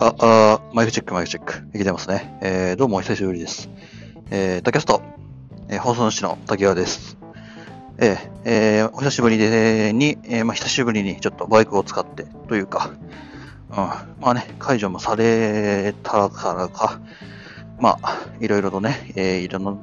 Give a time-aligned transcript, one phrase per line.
[0.00, 1.54] あ、あマイクチェック、マイクチェック。
[1.74, 2.38] いけてますね。
[2.40, 3.68] えー、どうもお久しぶりです。
[4.30, 5.02] えー、タキャスト、
[5.68, 7.18] えー、放送主の滝川です。
[7.98, 12.92] えー、えー、お久しぶりで、に、えー、まあ、久しぶりにちょっとバイクを使って、というか、
[13.70, 17.00] うん、まあね、解除もされたからか、
[17.80, 19.76] まあ、いろいろとね、えー、いろんな、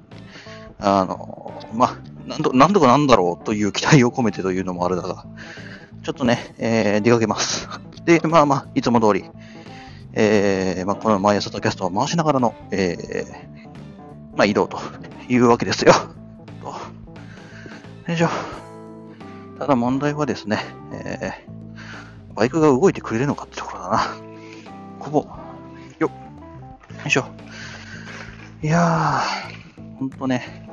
[0.80, 5.26] あの、まあ、なんと、なんとかなんだろうという期待を込めてというのもあれだが、
[6.04, 7.68] ちょっとね、えー、出かけます。
[8.06, 9.26] で、まあまあ、いつも通り、
[10.16, 14.80] えー、まあ、この毎朝とキャストを回しながらの、えー、まあ、移動と
[15.28, 15.94] いうわけですよ。
[18.08, 18.30] よいしょ。
[19.58, 20.60] ただ問題はですね、
[20.94, 24.00] えー、バイクが動いてくれるのかってところだな。
[25.00, 25.28] ここ。
[26.00, 26.12] よっ。
[26.12, 27.26] よいしょ。
[28.62, 30.70] いやー、ほんとね、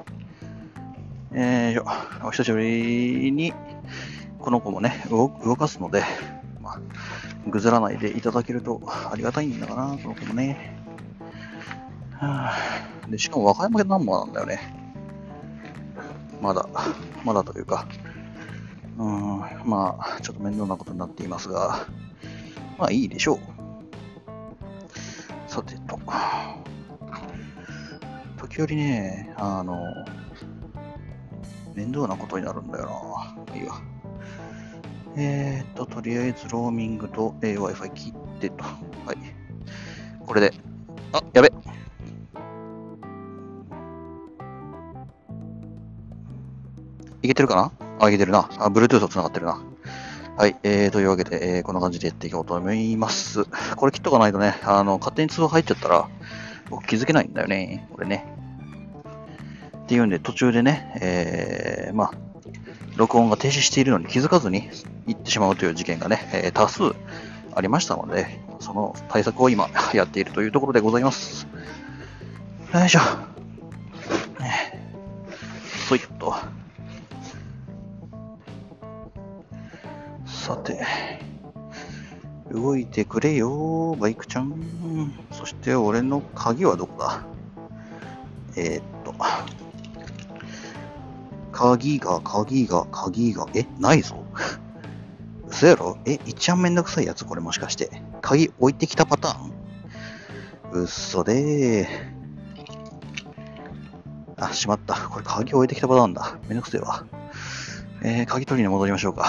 [1.32, 1.86] えーよ、
[2.22, 3.54] お久しぶりに、
[4.38, 6.04] この子もね、動動かすので、
[6.60, 6.80] まあ、
[7.46, 10.76] ぐずらないでいただけるとありがたいんだかな、この子もね。
[13.08, 14.74] で、しかも和歌山県ナンバーなんだよね。
[16.40, 16.68] まだ、
[17.24, 17.86] まだというか、
[18.98, 21.86] うん、まあ、ちょっと面倒なことになっていますが、
[22.78, 23.38] まあいいでしょう。
[25.46, 25.98] さてと、
[28.38, 29.78] 時折ね、あの、
[31.74, 33.56] 面倒なことになるんだよな。
[33.56, 33.91] いいわ。
[35.16, 38.64] えーっと、とりあえずローミングと、えー Wi-Fi 切ってと。
[39.06, 39.16] はい。
[40.26, 40.52] これで、
[41.12, 41.52] あ、やべ。
[47.22, 47.72] いけてるかな？
[48.00, 48.48] あ、いけてるな。
[48.58, 49.60] あ、Bluetooth つながってるな。
[50.36, 50.56] はい。
[50.62, 53.44] えー、というわけで、えーこんな感じでやっていこうと思います。
[53.76, 56.08] これ切っとかないとね、あの、勝手に通話入っちゃったら、
[56.70, 57.86] 僕気づけないんだよね。
[57.92, 58.26] これね。
[59.76, 62.12] っていうんで、途中でね、えー、まあ、
[62.96, 64.68] 録音が停止しているのに気づかずに
[65.06, 66.94] 行ってしまうという事件がね、えー多数
[67.54, 71.46] ありましたので、その対策を今 やっているというところでございます。
[72.72, 73.00] よいしょ。
[75.88, 76.34] そいっと。
[80.24, 80.80] さて、
[82.50, 85.12] 動いてくれよ、バイクちゃん。
[85.30, 87.22] そして俺の鍵はどこだ？
[88.56, 89.14] えー、っと。
[91.52, 94.24] 鍵が、鍵が、鍵が、え、ないぞ。
[95.48, 95.98] 嘘やろ？
[96.06, 98.02] え、一番めんどくさいやつこれもしかして。
[98.22, 99.52] 鍵置いてきたパターン？
[100.84, 102.12] 嘘でー。
[104.44, 104.94] あ、しまった。
[104.94, 106.38] これ鍵置いてきたパターンだ。
[106.48, 107.04] めんどくせえわ。
[108.02, 109.28] えー、鍵取りに戻りましょうか。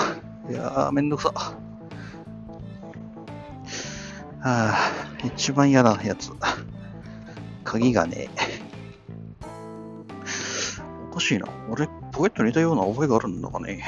[0.49, 1.33] いやー、めんどくさ。
[1.35, 1.55] は
[4.45, 4.75] あ、
[5.23, 6.31] 一番嫌なやつ。
[7.63, 8.29] 鍵がね
[11.11, 11.47] おかしいな。
[11.69, 13.83] 俺、ポケットにいたような覚えがあるんだかね。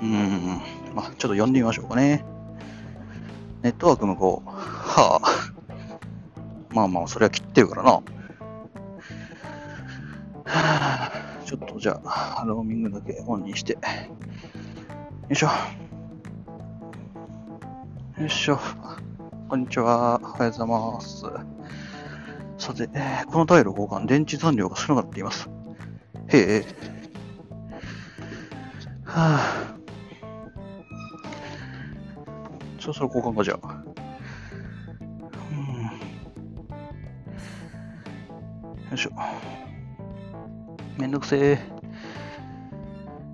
[0.00, 0.60] うーん。
[0.94, 2.24] まあ、ちょっと呼んでみましょうかね。
[3.62, 4.48] ネットワーク向こう。
[4.48, 5.54] はあ。
[6.70, 7.90] まあまあ、それは切ってるからな。
[7.90, 8.02] は
[10.44, 11.12] あ、
[11.44, 13.72] ちょっとじゃあ、ローミングだけオンにして。
[13.72, 13.80] よ
[15.30, 15.48] いしょ。
[18.20, 18.60] よいしょ。
[19.48, 20.20] こんにちは。
[20.22, 21.24] おはようございます。
[22.58, 22.88] さて、
[23.26, 25.50] このタイル交換、電池残量が少なくなっています。
[29.04, 29.76] はあ。
[32.78, 33.82] そろそろ交換か、じゃあ。
[35.50, 35.82] うん。
[38.90, 39.10] よいしょ。
[40.98, 41.58] めんどくせえ。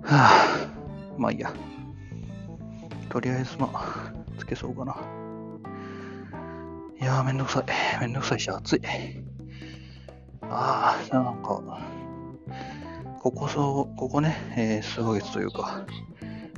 [0.03, 0.67] はあ。
[1.17, 1.53] まあいいや。
[3.09, 4.95] とりあえず、まあ、つけそうかな。
[6.99, 7.65] いやー、めんどくさい。
[8.01, 8.81] めんどくさいし、暑い。
[10.41, 11.72] ああ、なんか、
[13.23, 15.85] ここそう、ここね、えー数ヶ月というか、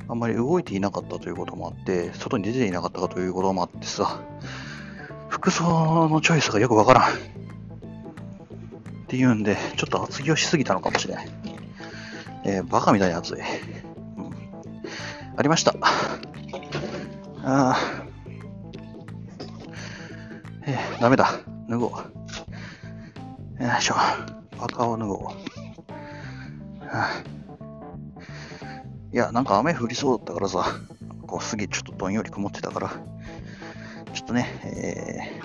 [0.08, 4.20] あんまり動いていなかったということもあって、外に出ていなかったかということもあってさ、
[5.28, 7.12] 服装のチョイスがよくわからん。
[7.12, 7.16] っ
[9.06, 11.28] ていうんで、ちょっと厚着をしすぎたのかもしれない。
[12.44, 13.34] えーバカみたいに暑い。
[13.34, 13.42] うん、
[15.36, 15.72] ありました。
[15.72, 15.76] あ
[17.44, 17.76] あ。
[20.66, 21.30] えー、ダメだ。
[21.68, 21.90] 脱ごう。
[23.62, 23.94] よいしょ。
[24.58, 25.45] パーカーを脱ごう。
[29.12, 30.64] いや、なんか雨降りそうだったからさ、
[31.26, 32.90] こうすげえちょっとどんより曇ってたから、
[34.12, 35.40] ちょっとね、え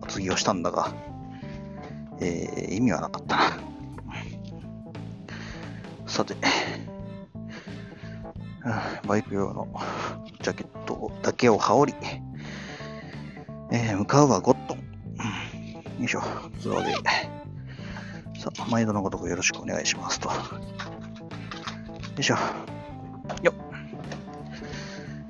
[0.00, 0.92] ー、厚着をしたんだが、
[2.20, 3.42] えー、意味はなかったな。
[6.06, 6.34] さて、
[9.06, 9.68] バイク用の
[10.40, 11.98] ジャケットだけを羽織り、
[13.72, 14.78] えー向かうはゴットン。
[14.78, 16.22] よいしょ、
[16.58, 16.92] ズワで。
[18.38, 20.30] さあ、毎度のごとくよろしくお願いしますと。
[22.22, 22.36] よいしょ。
[23.42, 23.54] よっ。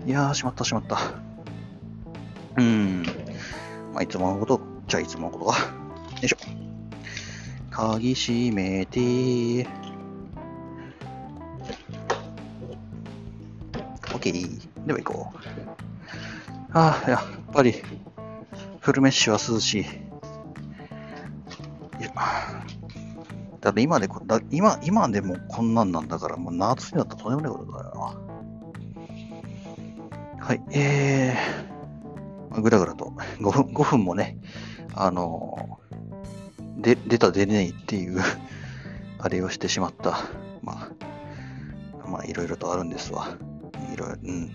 [0.06, 0.98] いやー、しまったしまった。
[2.56, 3.02] うーん。
[3.94, 5.58] まあ、いつものこと、じゃあいつものことか。
[5.58, 5.64] よ
[6.22, 6.36] いしょ。
[7.70, 9.66] 鍵閉めてー、
[14.02, 14.68] OK。
[14.86, 15.36] では行こう。
[16.74, 17.20] ああ、やっ
[17.54, 17.74] ぱり、
[18.80, 19.80] フルメッシュは涼しい。
[19.80, 19.84] い
[22.04, 22.12] や
[23.62, 24.08] だって今で
[24.38, 28.16] だ今、今でもこんなんなんだから、もう夏になったらとんでもないことだよ
[30.38, 30.44] な。
[30.44, 34.38] はい、えー、ぐらぐらと5分、5分もね、
[34.94, 35.78] あの
[36.78, 38.20] で、出た出れないっていう
[39.18, 40.18] あれをしてしまった。
[40.62, 40.88] ま
[42.04, 43.28] あ、まあ、いろいろとあるんですわ。
[43.92, 44.50] いろいろ、うん。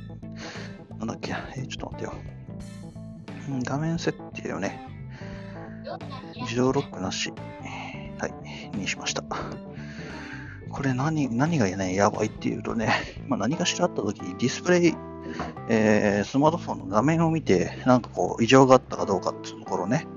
[1.00, 2.14] なんだっけ、えー、ちょっと待ってよ。
[3.64, 4.86] 画面設定をね、
[6.42, 7.32] 自動ロックなし、
[8.20, 9.24] はい、にしました。
[10.70, 12.94] これ何、何がね、やばいっていうとね、
[13.28, 14.94] まあ、何かしらあった時にディスプレイ、
[15.70, 20.08] えー、スマートフォンの画面を見て、なんかこう、異常があったかどうかっていうところね、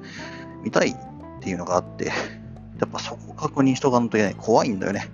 [0.62, 0.94] 見たいっ
[1.40, 2.12] ていうのがあって、や
[2.86, 4.34] っぱそこを確認しとかんといけない。
[4.36, 5.08] 怖いんだよね。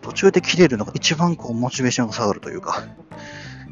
[0.00, 2.82] 途中で切れるのが一番こう、モチベーションが下がるというか、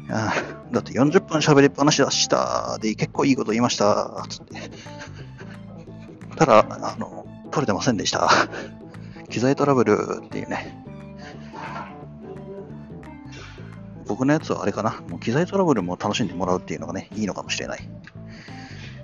[0.09, 0.33] あ
[0.71, 4.55] だって40分喋りっぱなしだしたで結構いいこと言いましたつって
[6.37, 7.16] ただあの
[7.57, 8.29] 取れてませんでした。
[9.29, 10.83] 機材トラブルっていうね。
[14.05, 15.01] 僕のやつはあれかな。
[15.09, 17.89] もう機材トラブルも楽しんでもらうっていうのがねいいのかもしれない。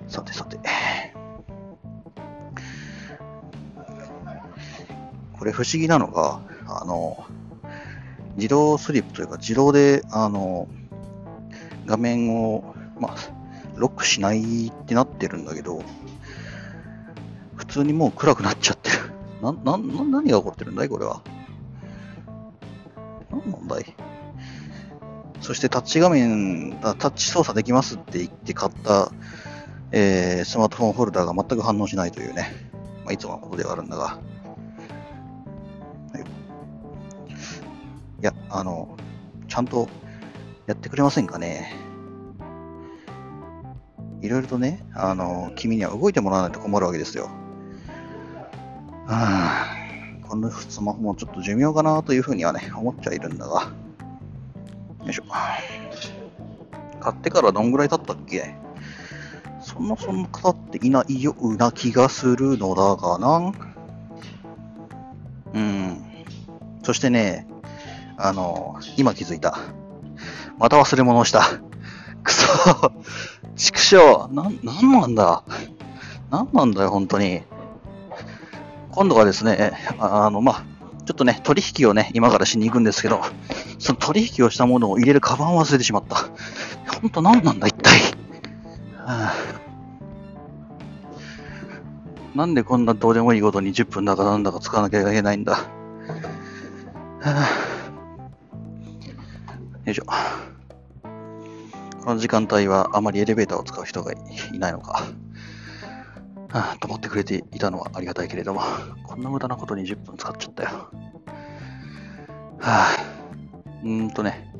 [0.07, 0.59] さてさて。
[5.39, 7.25] これ不思議なのがあの
[8.35, 10.67] 自動スリップというか自動であの
[11.87, 13.15] 画面を、まあ、
[13.75, 15.81] ロックしないってなってるんだけど、
[17.73, 18.97] 通にもう暗くなっちゃってる。
[19.41, 21.23] な、な、な、何が起こってるんだいこれは。
[23.31, 23.95] 何なんだい
[25.41, 29.11] そしてタッチ画面、タッチ操作できますって言って買った、
[29.91, 32.51] えー、スマートフォンホルダーが全く反応しないというね、
[33.03, 34.19] まあ、いつものことではあるんだが。
[36.15, 36.23] い、い
[38.21, 38.95] や、あの、
[39.47, 39.89] ちゃんと
[40.67, 41.73] やってくれませんかね。
[44.21, 47.29] いろいろとね、あの、君には動いてもらわないと困るわけですよ。
[49.05, 49.75] は
[50.23, 53.71] あ、このスマホもちょっと寿命かなというふうにはね、思っちゃいるんだが。
[55.03, 55.23] よいしょ。
[57.01, 58.55] 買ってからどんぐらい経ったっけ？
[59.61, 63.53] そんなそんな経っていないような気がするのだがな。
[65.53, 66.01] うん。
[66.83, 67.45] そしてね、
[68.17, 69.57] あの、今気づいた。
[70.57, 71.43] また忘れ物をした。
[72.23, 72.91] くそ。
[73.55, 73.97] 畜生。
[74.31, 75.43] な、なんなんだ？
[76.31, 77.43] なんなんだよ、本当に。
[78.95, 80.63] 今度はですね、あの、まあ、
[81.05, 83.21] ちょっとね、取引をね、今からしに行くんですけど、
[83.79, 86.15] その取引をしたものを入れるカバンを忘れてしまった。
[87.01, 87.91] 本当何なんだ、一体。
[88.97, 89.33] はあ、
[92.35, 95.53] なんでこんなどうでもいいことに10分だかなんだか使わなきゃいけないんだ。
[95.53, 95.65] は
[97.21, 97.49] あ、
[99.85, 100.05] よいしょ。
[102.03, 104.17] この時間帯はあまりエレベーターを使う人がい
[104.59, 105.03] ないのか。
[106.53, 108.61] あ、と思ってくれていたのはありがたいけれども、
[109.03, 110.69] こんな無駄なことに10分使っちゃったよ。
[110.69, 110.89] は
[112.61, 112.89] あ、
[113.83, 114.53] うーんとね、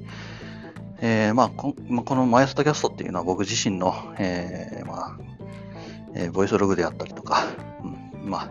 [1.01, 1.75] えー、まあこ、
[2.05, 5.17] この毎朝タキャストっていうのは僕自身の、えー、まあ、
[6.15, 7.43] えー、ボイスログであったりとか、
[7.83, 8.49] うん、まあ、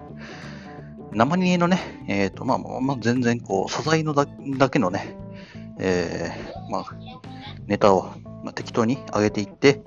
[1.12, 5.16] 生煮えのね、えっ、ー、と、まあ、まあ、全然こう、素材のだだけのね、
[5.78, 6.84] えー、まあ、
[7.66, 9.82] ネタをまあ、適当に上げていって、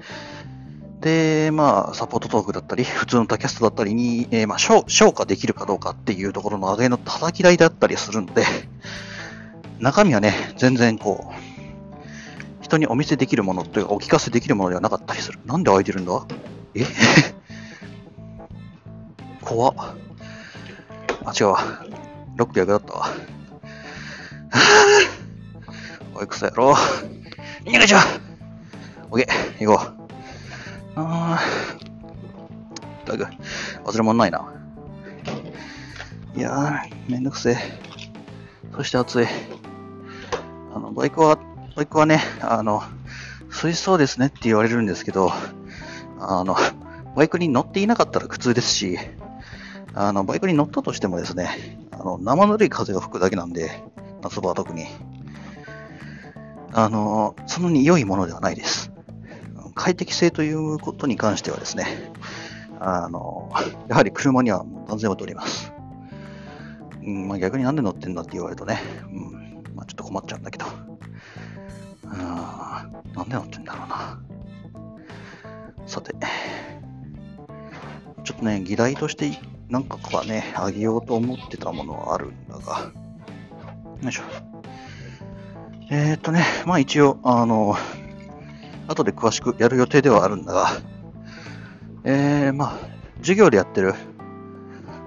[1.01, 4.83] で、まあ、サポートトークだったり、 普通のタキャストだったりに、えー、まあ、消
[5.13, 8.45] 化できるかどうかっていうところの上げの叩き台だったりするので、
[9.79, 11.35] 中身はね、全然こう、
[12.63, 15.39] 人にお見せできるものというか、お聞かせできるものではなかったりする。
[15.45, 16.25] なんで開いてるんだ？
[16.73, 16.85] え？
[19.41, 19.75] 怖っ。
[21.25, 21.59] あ、違うわ。
[22.35, 22.99] ロック役だったわ。
[23.01, 25.15] はぁ
[26.15, 26.73] おい、くそやろ。
[27.65, 28.01] 逃げちゃう
[29.11, 29.94] オッケー、行こう。
[30.95, 33.23] あー、だぐ、
[33.83, 34.53] 忘れ物ないな。
[36.35, 37.57] いやー、めんどくせえ。
[38.75, 39.27] そして暑い。
[40.73, 41.37] あの、バイクは、
[41.75, 42.83] バイクはね、あの、
[43.49, 45.31] 水槽ですねって言われるんですけど、
[46.19, 46.55] あの、
[47.15, 48.97] バイクに乗っていなかったら苦痛ですし、
[49.93, 53.83] あの、バイクに乗ったとしてもですね、あの、生ぬるい風が吹くだけなんで、
[54.21, 54.87] 夏場は特に。
[56.73, 58.94] あの、そんなに良いものではないです。
[59.75, 61.85] 快適性ということに関してはですね、
[62.79, 63.51] あの、
[63.87, 65.71] やはり車には断然劣ります。
[67.03, 68.79] うん、まあ、逆になんで乗ってんだって言われるとね、
[69.11, 70.65] うん、まあ、ちょっと困っちゃうんだけど、
[72.03, 74.19] うん、なんで乗ってんだろうな。
[75.85, 76.15] さて、
[78.23, 79.39] ちょっとね、議題として
[79.69, 82.91] なんかはね、あげようと思ってたものはあるんだが、
[84.01, 84.23] よいしょ。
[85.91, 87.75] えー、っとね、まあ一応、あの、
[88.87, 90.69] 後で詳しくやる予定ではあるんだが、
[92.03, 92.79] えー、まあ、
[93.17, 93.93] 授業でやってる、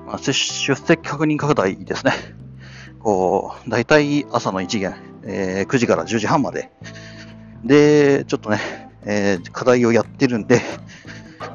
[0.06, 2.12] まあ、出席確認拡大ですね。
[2.98, 6.70] こう、大体朝の1限、えー、9時から10時半まで。
[7.64, 8.58] で、ちょっとね、
[9.04, 10.60] えー、課題をやってるんで、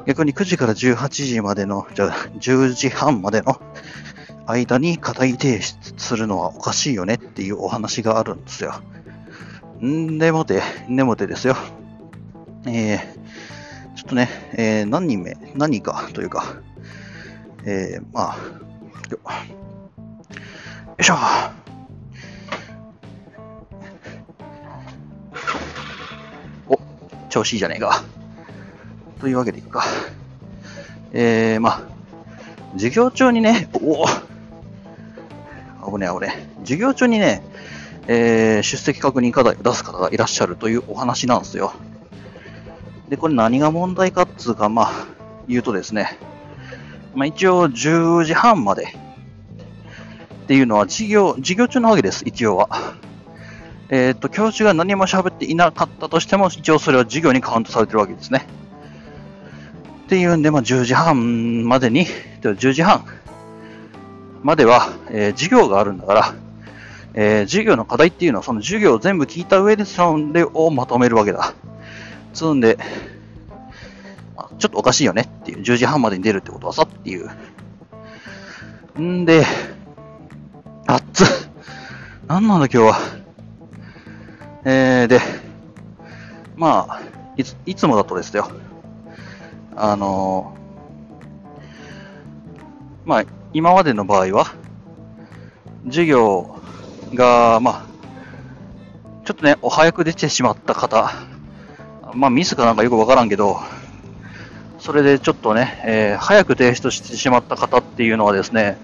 [0.06, 3.60] 逆に9時から18時までの、じゃあ10時半までの
[4.46, 8.74] 間に課題提出するのはおかしいよねっていうお話があるんですよ。
[9.84, 11.56] んでもて、んでもてですよ。
[12.66, 16.08] えー、ちょっとね、えー、何人目、何人か？
[16.14, 16.56] というか、
[17.64, 18.36] えー、まあ、
[19.10, 19.18] よ
[20.98, 21.14] いしょ。
[26.68, 26.78] お、
[27.28, 28.02] 調子いいじゃねえか。
[29.20, 29.84] というわけでいくか。
[31.12, 31.82] えー、まあ、
[32.72, 34.06] 授業中にね、おお
[35.92, 36.48] 危ね危ね。
[36.60, 37.42] 授業中にね、
[38.08, 41.72] えー、出席確認課題を出す方がいらっしゃるというお話なんですよ。
[43.08, 45.06] で、これ何が問題かっつうか、まあ、
[45.46, 46.18] 言うとですね、
[47.14, 48.96] まあ一応10時半まで
[50.44, 52.68] っていうのは授業、授業中なわけです、一応は。
[53.88, 58.46] えっ、ー、と、教授が何も喋っていなかったとしても、一応それは授業にカウントされてるわけですね。
[60.06, 62.06] っていうんで、まあ、10時半までに、
[62.42, 63.04] 10時半
[64.42, 66.34] までは、えー、授業があるんだから、
[67.14, 71.54] えー、授業の課題っていうのは、その授業を全部聞いた上で、それをまとめるわけだ。
[72.34, 72.78] つんで、
[74.36, 77.30] あちょっとおかしいよねっていう、10時半までに出るってことはさっていう。
[79.00, 79.44] んで、
[80.86, 81.24] あっつ。
[82.26, 82.98] なんなんだ今日は。
[84.64, 85.20] えー、で、
[86.56, 87.00] まあ、
[87.36, 88.50] いつ、いつもだとですよ。
[89.76, 94.54] あのー、まあ、今までの場合は、
[95.86, 96.56] 授業
[97.12, 97.94] が、まあ、
[99.24, 101.10] ちょっとね、お早く出てしまった方、
[102.14, 103.58] まあ、ミスかなんかよくわからんけど、
[104.78, 108.76] それでちょっとね、えー、早く提出してしまった方っていうのはですね、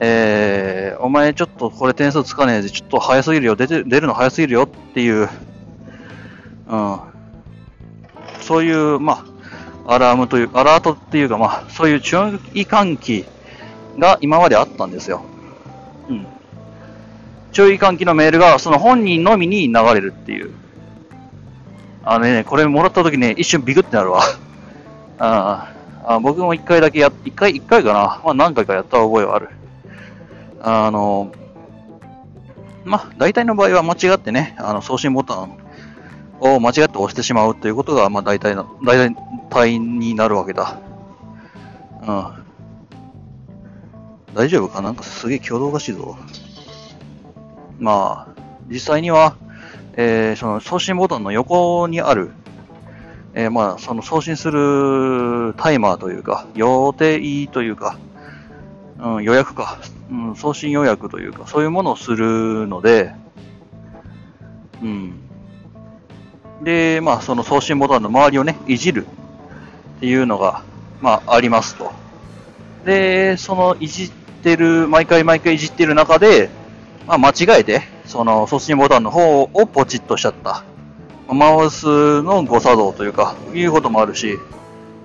[0.00, 5.28] えー、お前ちょっとこれ点数つかねえで、ちょっと早すぎるよ、出て出るの早すぎるよっていう、
[6.68, 7.00] うん、
[8.40, 9.24] そういう、ま
[9.86, 12.16] あ、アラームという、アラートっていうか、まあ、そういう注
[12.54, 13.24] 意喚起
[13.98, 15.22] が今まであったんですよ。
[16.08, 16.26] うん。
[17.52, 20.52] 注意喚起のメールが、その本人のみに流れるっていう。
[22.10, 24.22] あのね、これもらった時ね、一瞬ビクってなるわ。
[25.20, 25.72] あ
[26.04, 28.20] あ僕も一回だけや、一回、一回かな。
[28.24, 29.50] まあ何回かやった覚えはある。
[30.62, 31.30] あの、
[32.86, 35.58] まあ大体の場合は間違ってね、あの送信ボタン
[36.40, 39.14] を間違って押してしまうということが、まあ大体の、大
[39.50, 40.78] 体になるわけだ。
[42.06, 42.26] うん。
[44.34, 44.80] 大丈夫か？
[44.80, 46.16] なんかすげえ挙動がしいぞ。
[47.78, 49.36] まあ、実際には、
[50.00, 52.30] えー、その送信ボタンの横にある、
[53.34, 57.98] えー、まあ、その送信するタイマーというか、予定というか、
[59.00, 63.12] うん、予約か、うん、送信予約というか、そういうものをするので、
[64.84, 65.14] うん。
[66.62, 70.62] で、まあ、その送信ボタンの周りをね、いじるっていうのが、
[71.00, 71.90] まあ、ありますと。
[72.84, 74.10] で、そのいじっ
[74.44, 76.50] てる、毎回毎回いじってる中で、
[77.08, 80.64] まあ、間違えて、その送信ボタンの方をポチッとしちゃった。
[81.28, 84.38] マウスの誤作動というか、いうこともあるし、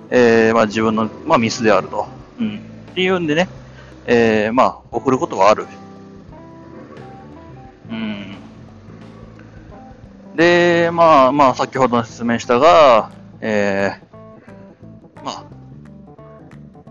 [0.08, 2.06] えー、まあ自分の、まあ、ミスであると。
[2.40, 2.56] うん。
[2.92, 3.48] っていうんでね、
[4.06, 5.66] えー、まあ、送ることはある。
[7.90, 8.36] うん。
[10.34, 13.10] で、まあ、まあ、先ほど説明したが、
[13.42, 15.44] えー、まあ、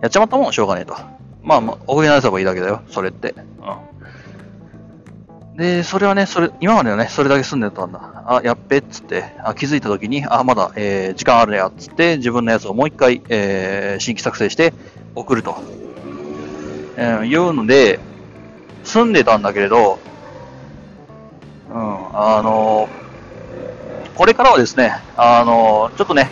[0.01, 0.95] やっちまったもんしょうがねえと。
[1.41, 3.33] まあ、まあ、送り直せばいいだけだよ、それって。
[5.55, 8.23] で、それはね、それ、今まではね、それだけ済んでたんだ。
[8.25, 14.73] あ、やっべっつって、あ気づいた時に、あ、まだ、えー、時間あるやつって、自分のやつをもう一回、えー、新規作成して
[15.15, 15.55] 送ると。
[16.97, 17.99] えー、いうので、
[18.83, 19.99] 済んでたんだけれど、
[21.69, 23.03] うん、あのー
[24.15, 26.29] これからはですね、あの、ちょっとね、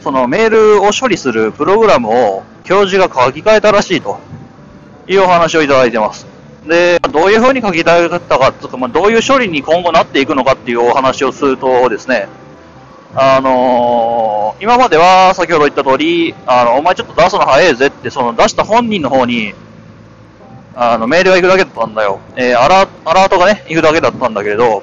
[0.00, 4.20] そのメールを処理するプログラムを教授が書き換えたらしいと
[5.08, 6.26] いうお話をいただいてます。
[6.68, 12.28] で、どういう風に書き換えたかとか、まあ、どういう処理に今後なっていくのかっていうお話をするとですね、
[13.14, 19.54] あのー、今までは先ほど言った通り、あの、お前ちょっと出すの早いぜって、その出した本人の方に、
[20.76, 22.20] あの、メールが行くだけだったんだよ。
[22.36, 24.82] えー、アラアラートがね、行くだけだったんだけれど、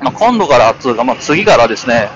[0.00, 2.08] まあ、今度からつうか、まあ、次からですね、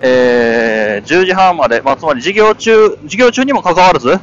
[0.00, 4.18] えー、10時半まで、まあ、つまり授業中、授業中にもかかわらず、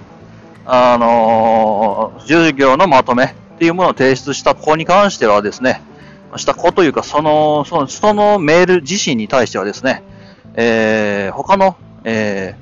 [0.66, 5.82] あのー、授業のまとめっていうものを提出した子に関してはですね、
[6.38, 10.02] した子というか、その、その、そのメール自身に対してはですね、
[10.54, 11.76] えー、他の、
[12.06, 12.56] え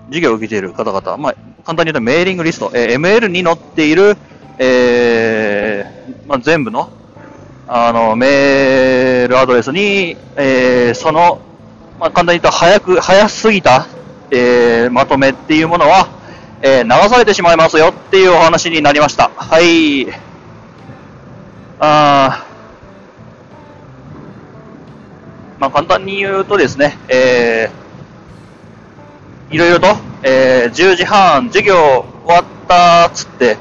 [0.00, 4.16] ー、授業を受けている方々、まあ、簡単に言うとメーリングリスト、えー、ML に載っている、
[4.58, 6.90] えー、まあ、全部の、
[7.68, 11.38] あの、メールアドレスに、えー、その、
[12.00, 13.86] まあ、簡単に言うと早く、早すぎた、
[14.32, 16.08] えー、まとめっていうものは、
[16.62, 19.30] えー、流されてしまいますよっていうお話になりました。
[19.36, 20.31] はい。
[25.62, 29.86] まあ、簡単に言うとですね、えー、いろいろと、
[30.24, 33.56] えー、10時半、授業終わったっつって、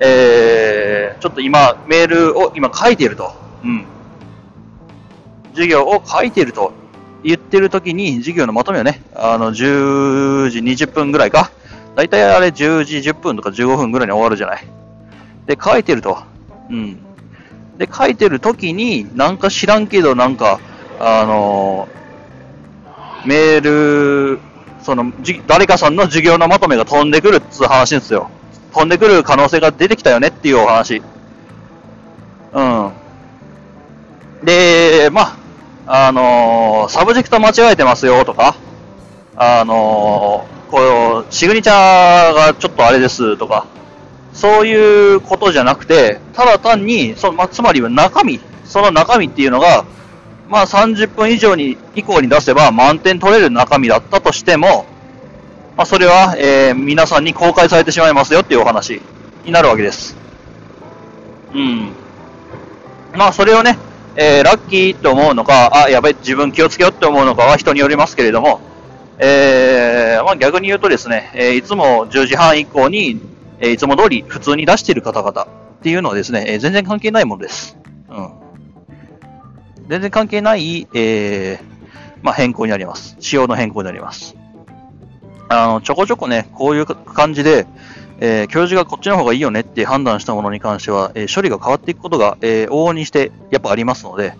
[0.00, 3.32] えー、ちょっと今、メールを今書いていると。
[3.64, 3.86] うん。
[5.52, 6.74] 授業を書いていると
[7.22, 11.50] 言ってる時に、授業のまとめをね、あの、10時20分ぐらいか。
[11.96, 14.66] だいたいあれ10時10分とか15分ぐらいに終わるじゃない。
[15.46, 16.18] で、書いてると。
[16.68, 16.98] うん。
[17.78, 20.60] で、書いてる時に、なんか知らんけど、なんか、
[21.04, 21.88] あの、
[23.26, 24.38] メール、
[24.82, 28.30] その、じ誰かさんの授業のまとめが飛んでくるっつう話ですよ。
[28.72, 31.02] 飛んでくる可能性が出てきたよねっていうお話。
[32.52, 32.92] うん。
[34.44, 35.36] で、ま
[35.86, 38.54] あ、あの、サブジェクト間違えてますよとか、
[39.34, 43.66] あの、こう、シグニチャーがちょっとあれですとか、
[44.32, 49.84] そういうことじゃなくて、ただ単に、そのま、つまり中身、その中身っていうのが、
[50.52, 54.84] まあ30分以上に、以降に出せば満点取れる中身だったとしても、
[55.78, 59.00] まあそれは、えー、皆さんに公開されてしまいますよっていうお話
[59.46, 60.14] になるわけです。
[61.54, 61.92] うん。
[63.14, 63.78] まあそれをね、
[64.14, 68.60] えー、ラッキーって思うのか、あ、やばい、自分気をつけようって思うのかは人によりますけれども、
[69.20, 73.22] えー、まあ逆に言うとですね、えー、いつも10時半以降に、
[73.58, 75.46] えー、いつも通り普通に出している方々っ
[75.82, 77.78] ていうのはですね、えー、全然関係ないものです。
[78.10, 78.41] うん。
[79.88, 81.64] 全然関係ない、えー、
[82.22, 83.16] まあ、変更になります。
[83.20, 84.36] 仕様の変更になります。
[85.48, 87.66] あの、ちょこちょこね、こういう感じで、
[88.20, 94.34] えー、教授がこっちの方がいいよねって判断したものに関しては、えー、処理が変わっていくことが、えー、往々にしてやっぱありますので、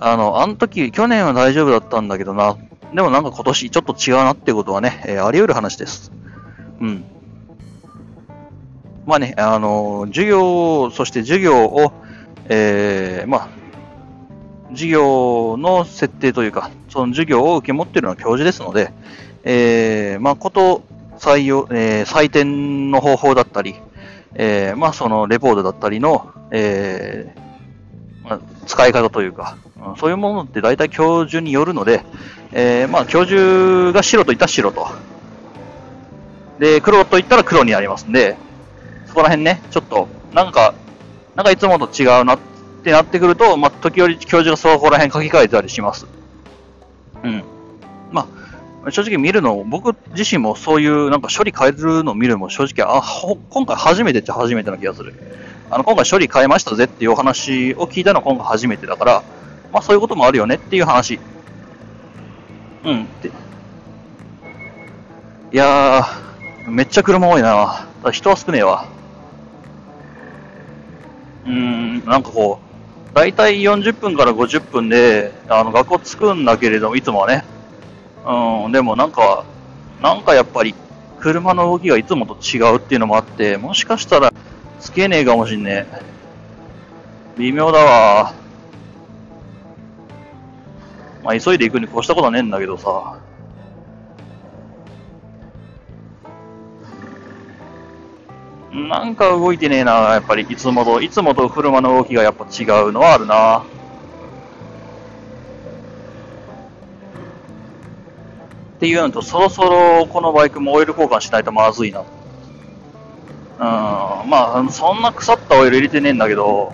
[0.00, 2.56] あの、あの時、去年は大丈夫だったんだけどな、
[2.92, 6.12] でもなんか今年ちょっと違うなっていうことはね、えあり得る話です。
[6.80, 7.04] うん。
[9.06, 11.92] まあね、あの、授業、そして授業を、
[12.48, 13.48] えまあ、
[14.74, 18.92] 授業の設定というか、その授業を受け持っているのは教授ですので、
[19.44, 20.82] えー、まあ、こと、
[21.18, 23.76] 採用、えー、採点の方法だったり、
[24.34, 29.56] えー、まあ、そのレポートだったりの、えー、まあ、使い方というか、
[29.98, 32.04] そういうものって大体教授によるので、
[32.52, 34.86] えー、まあ、教授が白と言ったら白と。
[36.58, 38.36] で、黒と言ったら黒になりますんで、
[39.06, 40.74] そこら辺ね、ちょっと、なんか、
[41.34, 42.53] なんかいつもと違うなって
[42.84, 46.06] ってなってくると、まあ、時折教授がそこら辺書き換えたりします。
[47.22, 47.42] うん。
[48.12, 48.28] ま
[48.84, 53.02] あ、正直見るの、僕自身もそういうなんか処理変えるのを見るのも正直、あ、
[53.48, 55.14] 今回初めてっちゃ初めてな気がする。
[55.70, 59.22] あの、今回処理変えましたぜっていうお話を聞いたのは今回初めてだから、
[59.72, 61.18] まあそういうこともあるよねっていう話。
[62.84, 63.08] うん。
[63.22, 63.30] で
[65.52, 67.86] いやー、めっちゃ車多いな。
[68.12, 68.84] 人は少ねえわ。
[71.46, 72.73] うーん、なんかこう、
[73.14, 77.44] 大体40分から50分で、あの、学校着くんだけれども、いつもはね。
[78.26, 79.44] うん、でもなんか、
[80.02, 80.74] なんかやっぱり、
[81.20, 84.32] 車の動きがいつもと違うっていうのもあって、もしかしたら、
[84.80, 86.02] つけねえかもしんねえ。
[87.38, 88.34] 微妙だわ。
[91.22, 93.16] まあ、急いで行くに越したことはねえんだけどさ。
[98.74, 103.58] なんか動いてねえな、やっぱり、いつもと、いつもと車の動きがやっぱ違うのはあるな。
[103.58, 103.62] っ
[108.80, 112.00] ていうのと、そろそろこのバイクもオイル交換しないとまずいな。
[112.00, 112.06] うん、
[114.28, 116.72] まあ、そんな腐ったオイル入れてねえんだけど、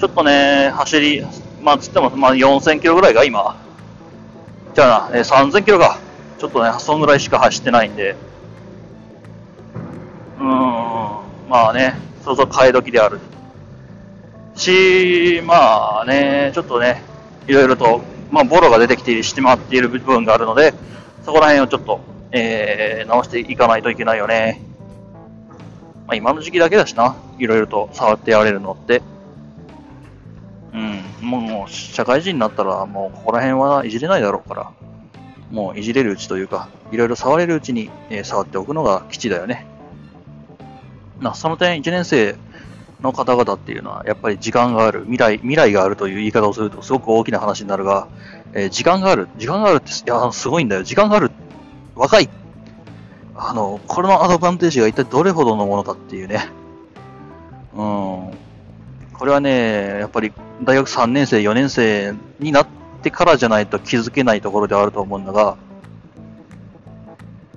[0.00, 1.24] ちょっとね、走り、
[1.62, 3.56] まあ、つっても、まあ、4000キロぐらいが今。
[4.74, 6.00] じゃあな、えー、3000キロか。
[6.38, 8.16] ちょっとね、そんぐらいしか走ってないんで、
[10.38, 10.75] うん、
[11.48, 13.20] まあね、そろそろ替え時である。
[14.56, 17.02] し、まあね、ちょっとね、
[17.46, 20.74] いろいろと、まあ、ボロが出てきてしまっている部分があるので、
[21.24, 22.00] そこら辺をちょっと、
[22.32, 24.60] えー、直していかないといけないよね。
[26.06, 29.02] まあ、今の時期だけだしな、いろいろと触ってやれるのって。
[30.72, 34.70] うん、もう、社会人になったら、もう、ここら辺はいじれないだろうから、
[35.50, 39.66] もう、いじれるうちというか、いろいろ触れるうちに、えー、触っておくのが基地だよね。
[41.20, 42.36] まあ、その点1年生
[43.00, 48.08] の方々っていうのは、やっぱり時間がある、未来、未来があるという言い方をするとすごく大きな話になるが、
[48.52, 50.82] えー、時間がある、時間があるって、いや、すごいんだよ。
[50.82, 51.30] 時間がある。
[51.94, 52.28] 若い。
[53.34, 56.48] あの、これのアドバンテージが一体どれほどのものかっていうね。
[57.74, 58.30] うん。
[59.12, 62.66] これはね、やっぱり大学3年生、4年生になっ
[63.02, 65.56] てからじゃないと気づけないところではあると思うんだが、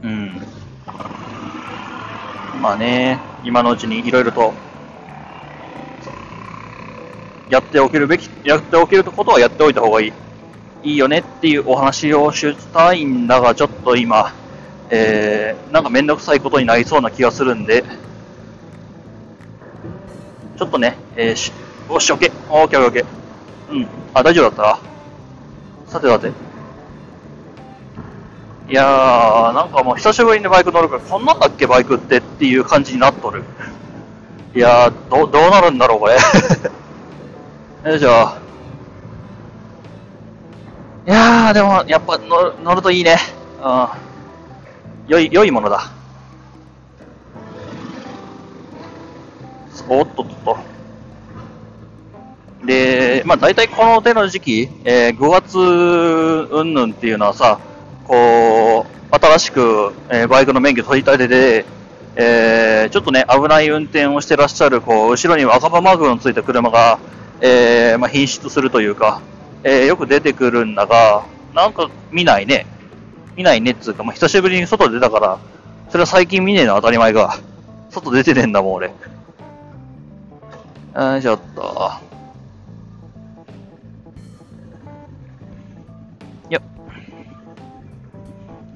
[0.03, 0.41] うん。
[2.59, 4.53] まあね、今のうちにいろいろと
[7.49, 10.13] やっておけるべき、やっておけることはやっておいた方がいい。
[10.83, 14.33] いいよねっていうお話をしたいんだが、ちょっと今、
[14.89, 17.83] えー、なんかめんどくさいことになりそうな気がするんで、
[20.57, 21.51] ちょっとね、えー、し、
[21.89, 23.05] よし、オッケー、オッケー、ケー。
[23.71, 23.87] うん。
[24.13, 24.77] あ、大丈夫だっ
[25.85, 25.91] た？
[25.91, 26.48] さてさて。
[28.69, 33.43] いやー、なんかもう久しぶりにバイク乗るから、こんなんだっけ、バイクってっていう感じになっとる。
[34.55, 36.13] いやー、ど、どうなるんだろう、これ。
[37.89, 38.29] よいしょ。
[41.08, 43.17] いやー、でも、やっぱ乗乗るといいね。
[43.63, 43.88] うん。
[45.08, 45.89] 良い、良いものだ。
[49.88, 50.58] おっとっとっと。
[52.67, 57.60] で、まあ大体この手の時期、えー、5月うんぬんっていうのはさ、
[58.09, 61.65] こう、新しく、えー、バイクの免許取り立てで、
[62.15, 66.97] えー、ちょっとね、危ない運転をしてらっしゃる、こう、後ろに赤羽マークのついた車が、
[67.39, 69.21] えー、まあ、品質するというか、
[69.63, 72.65] えー、よく出てくるんだが、なんか見ないね。
[73.35, 75.37] 見ないねっつうか、まあ、久しぶりに外出たから、
[75.89, 77.37] それは最近見ねえの当たり前か。
[77.91, 78.87] 外出てねえんだもん、俺。
[78.87, 78.93] よ
[81.17, 82.08] いしょっと。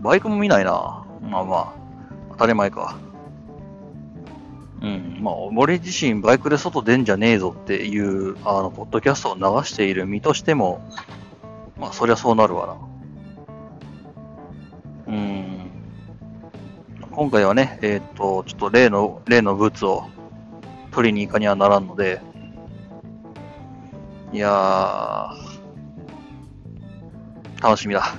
[0.03, 1.05] バイクも見ないな。
[1.21, 1.73] まあまあ、
[2.31, 2.97] 当たり前か。
[4.81, 10.81] うん、まあ、俺自身バイクで外出んじゃねえぞっていう、あの、ポッドキャストを流している身としても、
[11.79, 12.77] まあ、そりゃそうなるわ
[15.07, 15.13] な。
[15.13, 15.69] うん。
[17.11, 20.09] 今回はね、えー、っと、ちょっと例の、例のブーツを
[20.91, 22.19] 取りに行かにはならんので、
[24.33, 25.43] いやー、
[27.63, 28.17] 楽しみだ。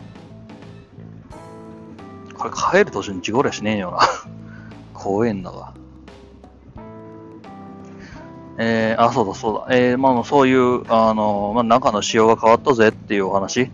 [2.36, 3.98] これ帰る途中に事故りゃしねえよな。
[4.92, 5.72] 怖えんだが。
[8.56, 9.76] えー、あ、そうだそうだ。
[9.76, 13.70] えー、まあ、そういう、あの、まあ、中の仕様が変わったぜっていうお話。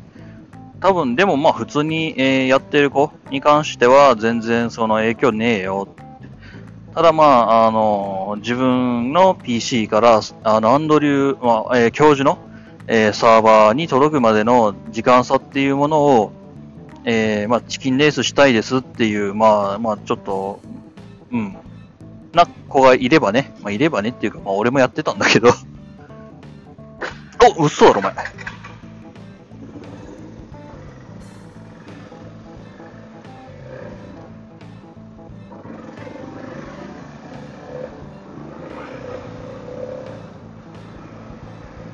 [0.80, 5.88] 多分、でもまあ、普通に、えー、やってる子に関しては、全然その影響ねえよ。
[6.94, 12.38] ただまあ、あの、自分の PC から、あの、アンドリュー、まあ、えー、教授の、
[12.86, 16.32] えー、サーバーに届くまでの時間差っていうものを、
[17.04, 20.60] えー、まあ、チキンレースしたいですっていう、まあ、まあ、ちょっと、
[21.32, 21.56] うん、
[22.32, 25.50] な子がいればね、まあ、いればねっていうか、まあ、俺もやってたんだけど
[27.58, 28.14] お、嘘だろ、お前。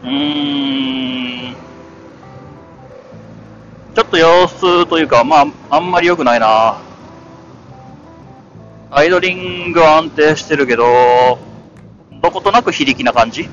[0.02, 1.05] うん。
[3.96, 6.76] ちょっと様子というか、まあ、あんまり良くないな。
[8.90, 11.38] アイドリングは安定してるけど、
[12.20, 13.48] どことなく非力な感じ？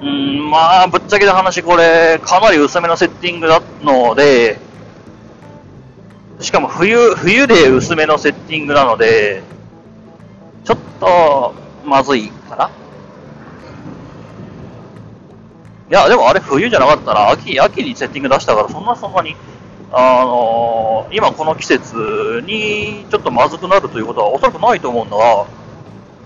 [0.00, 4.60] うん、まあ、ぶっちゃけた話、これ、かなり薄めのセッティングなので、
[6.38, 9.42] しかも冬、冬で薄めのセッティングなので、
[10.64, 12.70] ちょっと、まずいかな
[15.90, 19.36] いや、でもあれ冬じゃなかったら、秋、秋にセッティング出したから、そんなそんなに
[19.92, 25.46] あのー、今この季節にちょっとまずくなるということはおそらくないと思うんだが、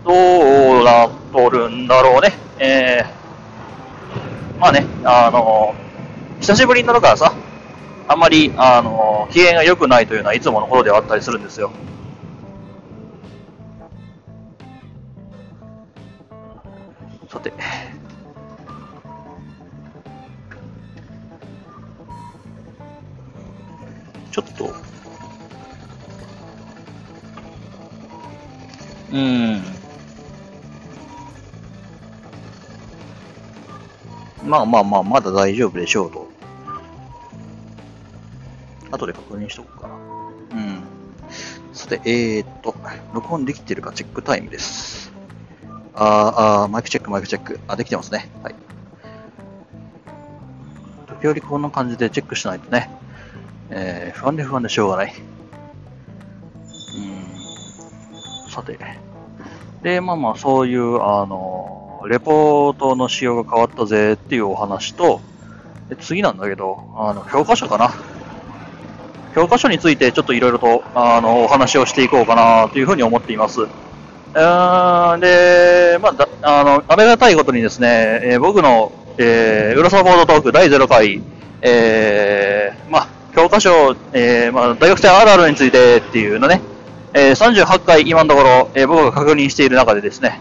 [0.04, 2.32] どうなっとるんだろうね。
[2.58, 7.34] えー、まあね、あのー、久しぶりになるからさ、
[8.08, 11.70] あんまり、あのー、機嫌が良くないというのはいつものことではあったりするんですよ。
[17.28, 17.52] さて。
[24.30, 24.74] ちょっと、
[29.12, 29.62] うん。
[34.44, 36.28] まあまあまあ、まだ大丈夫でしょうと。
[38.90, 39.94] 後で確認しとくかな。
[39.94, 39.98] う
[40.60, 40.82] ん。
[41.72, 42.74] さて、えー、っと、
[43.12, 45.12] 録音できてるかチェックタイムです。
[45.94, 47.60] あー、あーマイクチェック、マイクチェック。
[47.68, 48.28] あ、できてますね。
[48.42, 48.54] はい。
[51.08, 52.90] 時折こんな感じでチェックしないとね。
[53.70, 55.14] えー、不安で不安でしょうがない。
[56.96, 58.50] うん。
[58.50, 58.78] さて。
[59.82, 65.20] で、まあまあ、そういう、あの、レポートの仕様が変わったぜっていうお話と、
[65.88, 67.92] で次なんだけど、あの、教科書かな。
[69.34, 73.60] 教科書についてちょっといろいろと、あの、お話をしていこうかなというふうに思っています。
[73.62, 73.66] うん、
[75.20, 81.20] で、まあ、だあの、ありがたいことにですね、えー、僕の、えー、浦沢ボードトーク第0回、
[81.62, 86.60] えー、まあ、教科書、えー、まあ、大学生あるあるについてっていうのね、
[87.14, 90.40] えー、38回今のところ、えー、僕が確認している中でですね、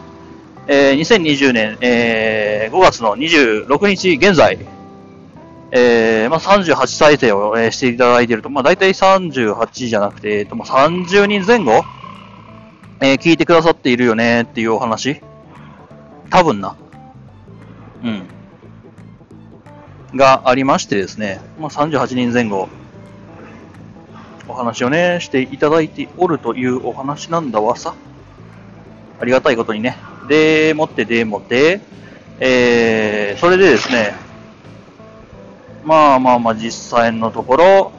[0.67, 4.59] えー、2020年、えー、5月の26日現在、
[5.71, 11.83] えー、まあ、38再生を、えー、していただいていると、まあ、大体38じゃなくて、えっと、まあ、30人前後、
[13.01, 15.21] えー、聞いてくださっているよねっていうお話。
[16.29, 16.75] 多分な。
[18.03, 18.38] うん。
[20.15, 22.69] がありましてですね、まあ、38人前後、
[24.47, 27.93] お話をね、していただいておるというお話なんだわさ。
[29.19, 29.97] ありがたいことにね。
[30.27, 31.81] でもって、でもって、
[32.39, 34.15] えー、それでですね、
[35.83, 37.91] まあまあまあ実際のところ、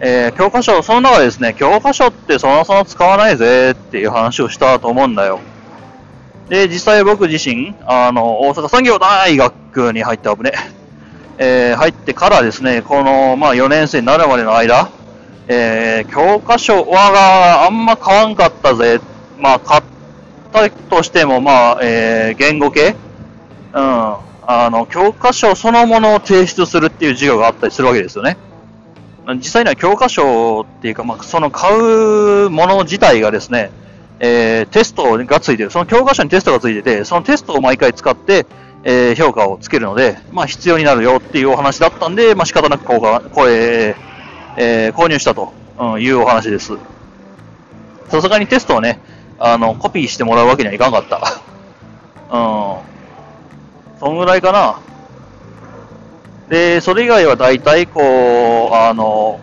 [0.00, 5.40] えー、教科書、その中でですね、教科書ってそもそも使わないぜっていう話をしたと思うんだよ。
[6.48, 10.52] で、実際僕自身、あの、大阪産業大学に入って危ね、
[11.38, 14.90] えー、入ってからですね、この、まあ4年生になるまでの間、
[15.48, 19.00] えー、教科書はあんま買わんかったぜ。
[19.38, 19.82] まあ、買っ
[20.52, 22.96] たとしても、まあ、えー、言語系
[23.72, 24.16] うん。
[24.50, 28.36] あの、教科書そのものを提出するっていう授業があったりするわけですよね。
[29.36, 33.70] 実際には教科書っていうか、まあ、その買うもの自体がですね、
[34.20, 35.70] えー、テストがついてる。
[35.70, 38.46] その教科書にテストがついてて、そのテストを毎回使って、
[38.84, 43.96] えー、評価をつけるので、まあ、必要になるよっていうお話だったんで、まあ、仕方なくこう、これ、
[44.56, 45.52] えー、購入したと
[45.98, 46.72] いうお話です。
[48.08, 49.00] さすがにテストをね、
[49.38, 51.20] あの、コピーしてもらうわけにはいかんかった。
[52.30, 53.98] うん。
[54.00, 54.80] そんぐらいかな。
[56.48, 59.40] で、それ以外は大体こう、あの、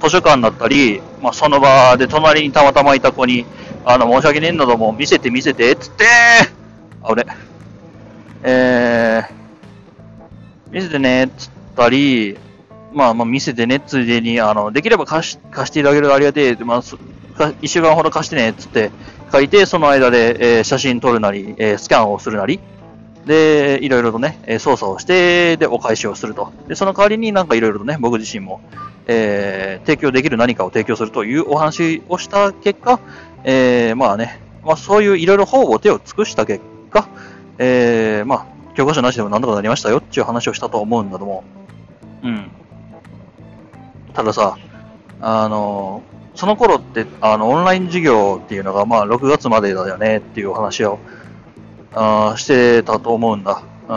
[0.00, 3.46] 図書館だったり、まあ、その場で隣にたまたまいた子に、
[3.84, 6.04] あの、申し訳ねえんだども、見せて見せて、つって、
[7.02, 7.26] あ、俺、
[8.44, 12.36] えー、見せてねっ、つったり、
[12.92, 18.90] まあ、まあ、見せてね、ついでに、あの、できれば貸し、貸していただけるとありがてえ、まあ、一週間ほど貸してねっ、つって
[19.32, 22.60] 書いて、その間で、えー、写真撮るなり、えー、スキャンをするなり、
[23.24, 26.52] で、いろいろとね、操作をして、で、お返しをすると。
[26.68, 28.60] で、その代わりになんかいろいろとね、僕自身も、
[29.06, 33.00] えー、提供できる何かを提供するというお話をした結果、
[33.44, 37.08] えー、まあね、まあそういういろいろ方々手を尽くした結果、
[37.58, 41.44] えー、まあ、教科書なしでも何とかなりましたよっていう話をしたと思うんだけども、
[42.22, 42.50] うん。
[44.12, 44.56] たださ、
[45.20, 46.02] あの、
[46.34, 50.98] その頃って、あの、オンライン授業っていうのが、まあ、6月までだよねっていう話を、
[51.94, 53.62] あしてたと思うんだ。
[53.88, 53.94] う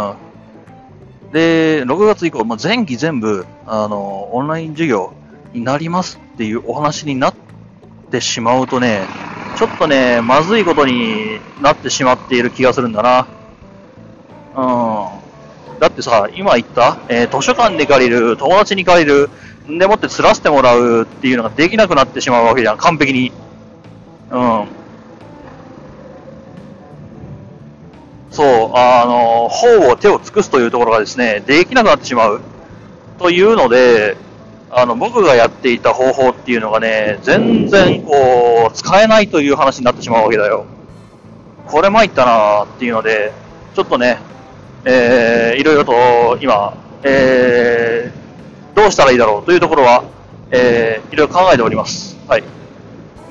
[1.30, 1.32] ん。
[1.32, 5.13] で、6月以降、まあ、前期全部、あの、オンライン授業
[5.54, 7.34] になりますっていうお話になっ
[8.12, 9.06] てしまうとね、
[9.58, 13.28] ちょっとね、まずいことになってしまっている気がするんだな。
[14.58, 14.62] う
[15.76, 15.80] ん。
[15.80, 19.30] だってさ、今言った、えー、図書館で借りる、友達に借りる、
[19.70, 23.32] でもって釣らせてもらうっていうのができなくなってしまうわけじゃん、完璧に。
[24.32, 24.67] うん。
[28.32, 32.41] そう、あの、方を手を尽くすというところがですね、できなくなってしまう。
[33.20, 34.17] というので、
[34.70, 40.65] あの、僕がやっていた方法っていうのがね、全然こう、使えないという話になってしまうわけだよ。
[41.67, 43.32] これ参ったなーっていうので、
[43.76, 44.20] ちょっとね、
[44.89, 46.73] えー、いろいろと今、
[47.04, 50.06] えー、どうしたらいいだろうというところは、
[50.50, 52.17] えー、いろいろ考えております。
[52.26, 52.43] はい。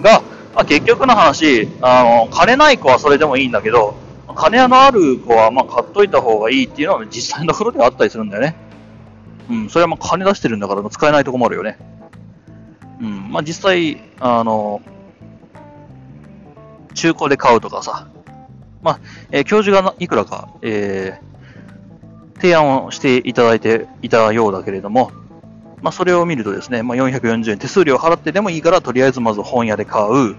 [0.02, 0.20] が、
[0.54, 3.94] まあ、結局の話、あの、金ない子はそれでもいいんだけど、
[4.34, 8.54] 金のある子はま買っといた方がいいっていうのは実際のところではあったりするんだよね。
[9.48, 11.78] うん、それはまあ金出してるんだから使えないとこもあるよね。
[13.00, 14.82] うん、まあ実際、あの、
[16.92, 18.08] 中古で買うとかさ、
[18.82, 21.35] まあ、えー、教授がいくらか、えー、
[22.36, 25.10] 提案をしていただいていたようだけれども、
[25.82, 30.36] まあ、それを見るとですね、まあ、440円手数料払ってでもいいから、とりあえずまず本屋で買う。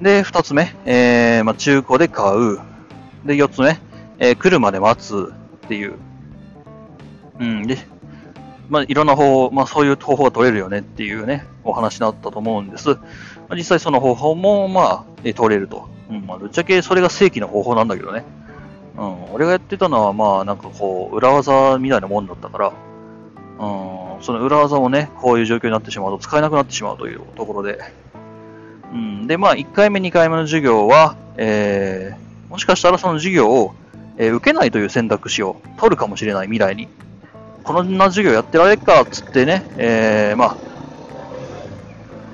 [0.00, 2.58] で、二つ目、えー、まあ、中古で買う。
[3.24, 3.78] で、四つ目、
[4.18, 5.32] えー、来るまで待つ
[5.64, 5.94] っていう。
[7.40, 7.78] うん、で、
[8.68, 12.90] まあ、いろんな方法、まあ、そういう方法が取れるよねっていうね、お話だったと思うんです。
[12.90, 12.98] ま
[13.50, 15.88] あ、実際その方法も、まあ、え取れると。
[16.10, 18.24] うん、まあ、ぶっちゃけそれが正規の方法なんだけどね。
[18.96, 22.70] うん、俺がやってたのは、まあ、なんかこう、裏技みたいなもんだったから、う
[24.20, 27.80] ん、その裏技をね、こういう状況になってしまうと使えなくなってしまうというところで、
[28.92, 33.74] うん、で、まあ、1回目、2回目の授業は、えー、もしかしたらその授業を、
[34.16, 36.88] えー受けないという選択肢を取るかもしれない未来に。
[37.64, 40.56] こんな授業やってられっかっつってね、えー、まあ、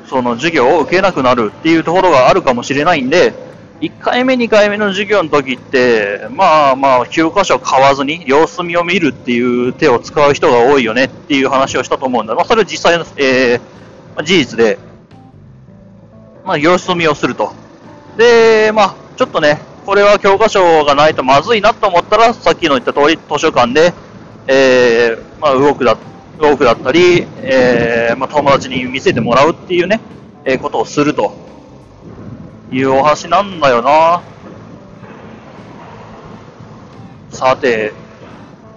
[0.07, 3.33] その授業を受けなくなるっていうところがあるかもしれないんで、
[3.81, 12.35] 1回目、2回目の授業の時って、まあまあ、教科書を買わずに様子見を見るっていう手を使う人が多いよねっていう話をしたと思うんだ。
[12.35, 13.81] まあ、それは実際の、えー
[14.23, 14.77] 事実で、
[16.45, 17.55] まあ、様子見をすると。
[18.19, 23.95] で、まあ、ちょっとね、これは教科書がないとまずいなと思ったら、さっきの言った通り、図書館で、
[24.47, 25.97] えーまあ、動くだ、
[26.39, 30.01] 動くだったり、えーまあ、友達に見せてもらうっていうね、
[30.45, 31.33] えーことをすると
[32.71, 34.23] いうお話なんだよな。
[37.31, 37.93] さて、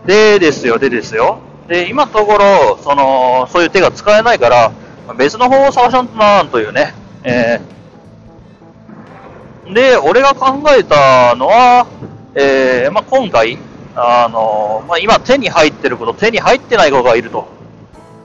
[0.05, 1.39] でですよ、でですよ。
[1.67, 4.71] で、今のところ、その、そういう手が使えないから、
[5.17, 7.73] 別の方法を探さんとなというね、えー
[9.73, 11.87] で、俺が考えたのは、
[12.35, 13.57] えーまあ、今回、
[13.95, 17.47] あのまあ、今手に入ってる子と手に入ってない子がいると。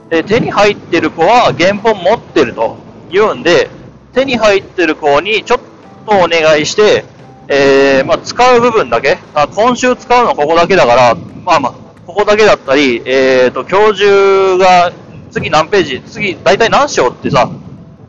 [0.09, 2.77] で、手に入ってる子は原本持ってると
[3.09, 3.69] 言うんで、
[4.13, 5.59] 手に入ってる子にちょっ
[6.05, 7.05] とお願いして、
[7.47, 11.73] えーまあ、使う部分だけあ、今週使うのここだけだから、まあまあ、
[12.05, 14.91] ここだけだったり、えーと、教授が
[15.31, 17.49] 次何ページ、次大体何章ってさ、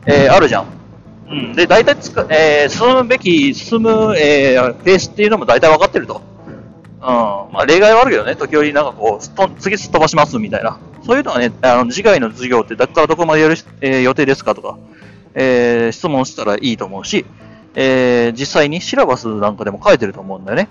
[0.05, 0.65] えーあるじゃん。
[1.29, 1.53] うん。
[1.53, 6.21] で、大体つか、えー進むべき、進む、えーペースっていうのも大体分かってると。
[6.47, 7.05] うん。
[7.05, 10.79] まあ、例外はあるけどね、時折なんかこう、すっと次すっ飛ばしますみたいな。
[11.05, 14.77] そういうのはね、あの、次回の授業ってどこからどこまでやる、えー予定ですかとか、
[15.33, 17.25] えー質問したらいいと思うし、
[17.75, 20.69] えー実際にシラバスなんかでも書いてると思うんだよね。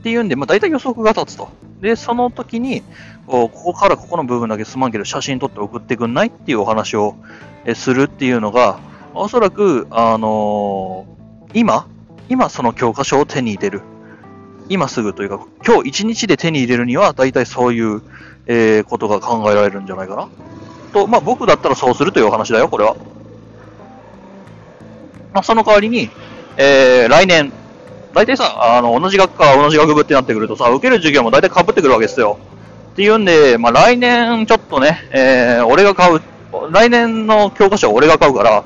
[0.00, 1.50] っていうんで、まあ、大体予測が立つと。
[1.80, 2.82] で、その時に、
[3.26, 7.16] こうここからここの部分だけすまんけど、写真撮って送ってくんないっていうお話を
[7.74, 8.80] するっていうのが、
[9.14, 11.86] おそらく、あのー今、
[12.28, 13.82] 今その教科書を手に入れる。
[14.68, 18.02] 今すぐというか、今日一日で手に入れるには、大体そういう、
[18.46, 20.28] えーことが考えられるんじゃないかな。
[20.92, 22.96] と、まあ僕だったらそうするというお話だよ、これは。
[25.32, 26.10] まあその代わりに、
[26.56, 27.52] えー来年、
[28.14, 32.38] 大体さ、あの、同じ学科、同じ学部ってなってくるとさ、受ける授業も大体被ってくるわけですよ。
[32.92, 36.20] っていうんで、まあ来年ちょっとね、えー俺が買う、
[36.70, 38.64] 来年の教科書は俺が買うから、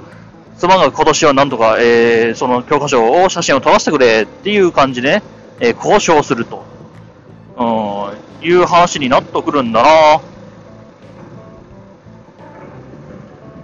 [0.57, 5.23] すまんが今年はなんとか、えーその教科書を写真を撮らせてくれっていう感じでね、
[5.61, 6.65] えー交渉すると、
[7.59, 10.21] うん、いう話になってくるんだな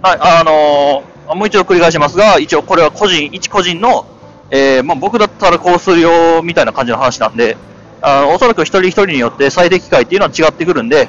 [0.01, 4.05] はい、あのーもう一度繰り返しますが、一応これは個人、一個人の、
[4.49, 7.55] えーまあ、僕だったらこうするよみたいな感じの話なんで、
[8.01, 11.07] あおそらく一人一人によって最適解っていうのは違ってくるんで、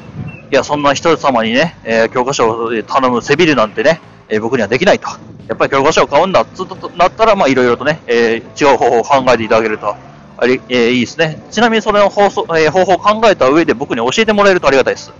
[0.53, 5.09] いや、そんな人様にね、えー教科書を頼む背ビルなんてね、えー僕にはできないと。
[5.49, 9.97] やっぱり教科書を買うんだっつとなったら、まあ、いろいろとね、えー違う方法を考えていただけると、
[10.37, 11.43] ありえーいいですね。
[11.51, 15.13] ちなみにそれの方法,、えー方法を考えた上で僕に教えてもらえるとありがたいです。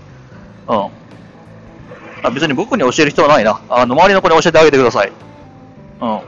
[0.69, 0.87] うん。
[2.23, 3.61] あ別に僕に教える必要はないな。
[3.69, 5.11] あの、周りの子に教えてあげてください。
[6.01, 6.19] うん。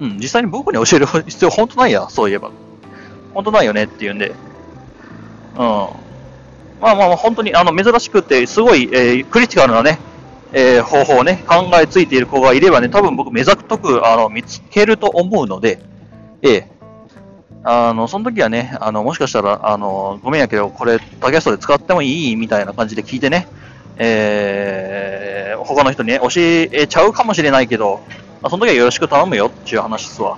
[0.00, 2.50] うん、実際に僕に教える必要本当ないや、そういえば。
[3.34, 4.30] 本当ないよねっていうんで。
[4.30, 5.56] うん。
[5.56, 9.98] まあまあ、本当に、あの、珍しくて、すごい、えークリティカルなね、
[10.52, 15.80] えー方法をね、考えついている子がいればね、多分僕目ざくとく、あの、見つけると思うので、
[16.42, 16.68] ええ
[17.66, 23.48] あの、その時はね、あの、もしかしたら、あの、ごめんやけど、これ、タキャストで使ってもいいみたいな感じで聞いてね、
[23.96, 28.00] えー、他の人にね、教えちゃうかもしれないけど、
[28.42, 30.36] まあ、その時はよろしく頼むよっていう話っすわ。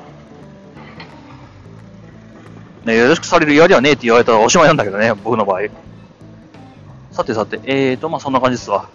[2.84, 5.62] ね、よろしくされる義理はねえって言われたらおしまいなんだけどね、僕の場合。
[7.10, 8.88] さてさて、えーと、まあ、そんな感じっすわ。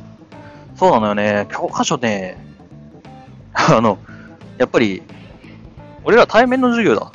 [0.78, 2.38] そうなのよね、教科書ね、
[3.54, 3.98] あの、
[4.58, 5.04] やっぱり、
[6.06, 7.12] 俺ら対面の授業だ。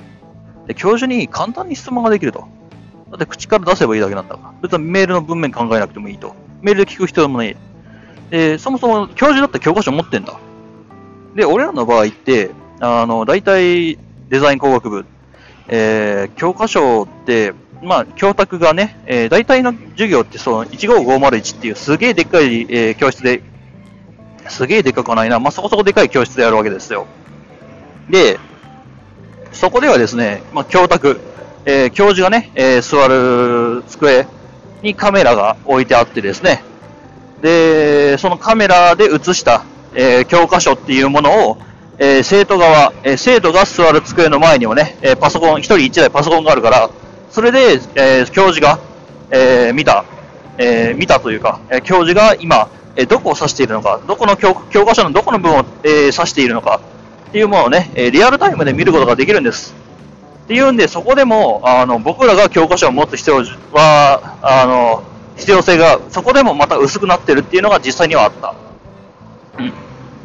[0.66, 2.40] で、教授に簡単に質問ができると。
[3.10, 4.54] だって口から出せばいいだけなんだから。
[4.62, 6.34] 別にメールの文面考えなくてもいいと。
[6.62, 7.56] メールで聞く必要もない。
[8.30, 10.38] で、そもそも教授だって教科書持ってんだ。
[11.34, 12.50] で、俺らの場合って、
[12.80, 13.98] あの、大体
[14.28, 15.06] デザイン工学部、
[15.68, 23.42] えー、教科書って、まあ、教託がね、えー、大体の授業ってその15501っていうすげえでっかい、えー教室で、
[24.48, 27.06] すげえでっかくはないな、まあ、そこそこでかい教室でやるわけですよ。
[28.08, 28.38] で、
[29.56, 31.18] そこではですね、まあ、教託、
[31.64, 34.26] えー教授がね、え座る机
[34.82, 36.62] にカメラが置いてあってですね、
[37.40, 41.58] で、そのカメラで映した、え教科書っていうものを、
[41.98, 46.90] え生徒側、え生徒が座る机の前にもね、えパソコン、一人一台パソコンがあるから、
[47.30, 48.78] それで、え教授が、
[49.30, 50.04] え見た、
[50.58, 56.80] え見たというか、え教授が今、えどこを指しているのか、どこの教科書のどこの部分を、えー指しているのか
[57.36, 59.74] っていうものをね、えリアルタイムで見ることができるんです。
[60.44, 65.02] っていうんで、そこでも、あの、僕らが教科書を持つ必要は、あの、
[65.36, 68.54] 必要性が、そこでもまた薄くなってるっていうのが実際にはあった。
[69.58, 69.68] うん。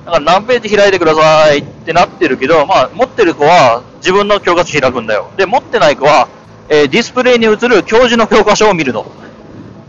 [0.05, 5.31] だから何ページ開いてくださいってなってるけど、まあ、持ってる子は自分の教科書開くんだよ。
[5.35, 6.29] で、持ってない子は、
[6.69, 9.05] えーディスプレイに映る教授の教科書を見るの。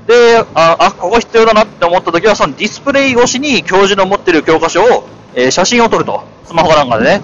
[0.08, 6.22] で、あ、あここ必要だなって思った時は、そのディスプレイ越しに教授の持ってる教科書を、えー写真を撮ると。
[6.44, 7.20] スマホなんかでね。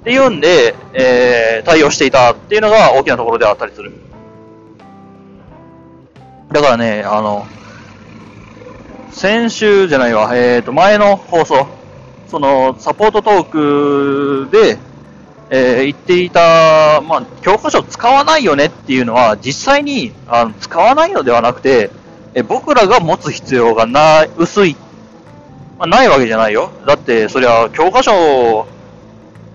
[0.00, 3.92] っていうんで、えー対応していたっていうのが大きなところであったりする。
[6.52, 7.46] だからね、あの、
[9.10, 11.66] 先週じゃないわ、えっ、と、前の放送、
[12.28, 14.78] その、サポートトークで、
[15.50, 21.90] えー言っていた、まあ、教科書使わないよねっていうのは、実際にあの使わないのではなくて、
[22.34, 24.76] え僕らが持つ必要がな、薄い、
[25.78, 26.70] まあ、ないわけじゃないよ。
[26.86, 28.66] だって、そりゃ、教科書を、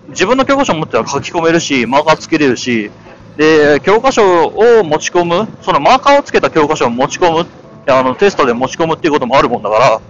[0.10, 2.92] 自分の教科書を持っては書き込めるし、マーカーつけれるし、
[3.38, 7.46] で、教科書を持ち込む、そのマーカーをつけた教科書を持ち込む、
[7.88, 10.02] あの、テストで持ち込むっていうこともあるもんだから、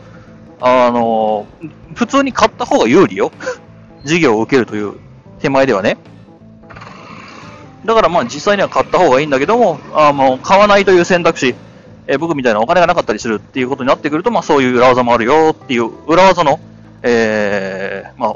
[0.62, 1.45] あの、
[1.93, 3.32] 普通に買った方が有利よ。
[4.03, 4.93] 授業を受けるという
[5.39, 5.97] 手前ではね。
[7.86, 11.55] だからまあ実際には買った方がいいんだけども、あもう買わないという選択肢、
[12.12, 16.60] え僕みたいなお金がなかったりするっていうことになってくると、まあそういう裏技もあるよっていう裏技の、
[17.03, 18.36] えー、まあ、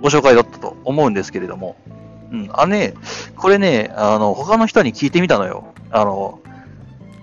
[0.00, 1.76] ご紹介だったと思うんですけれども、
[2.32, 2.94] うん、あのね、
[3.36, 5.72] これね、あの、他の人に聞いてみたのよ。
[5.92, 6.40] あの、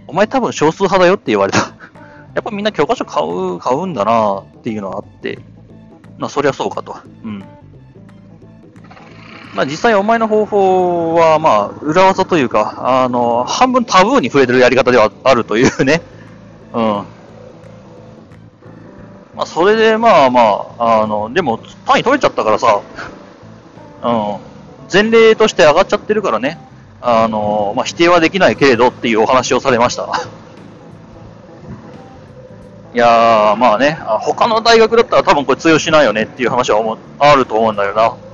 [0.07, 1.59] お前多分少数派だよって言われた。
[2.33, 5.39] やっぱみんな教科書買う、買うんだなっていうのがあって、
[6.17, 6.95] まあそりゃそうかと。
[7.25, 7.43] うん。
[9.53, 16.01] まあ実際お前の方法は、まあ裏技というか、あの、半分タブーに触れてるやり方ではあるというね。
[16.73, 16.81] うん。
[19.35, 20.41] まあそれでまあま
[20.77, 22.81] あ、あの、でも単位取れちゃったからさ、
[24.03, 24.37] うん。
[24.91, 26.59] 前例として上がっちゃってるからね。
[27.01, 30.09] あの、まあ否定はできないけれどっていうお話をされました。
[32.93, 38.28] いやー、まあね、他の大学だったら多分これ通用しないよねっていう話はあると思うんだよな。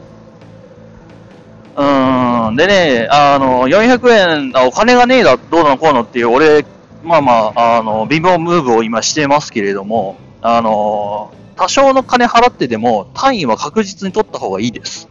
[1.77, 6.65] うん、でね、あの、400円、あお金がねえだ、どうなのこうのっていう、俺、
[7.03, 15.09] まあまあ、あの、微妙ムーブを今してますけれども、あの、多少の金払ってでも、単位は確実に取った方がいいです。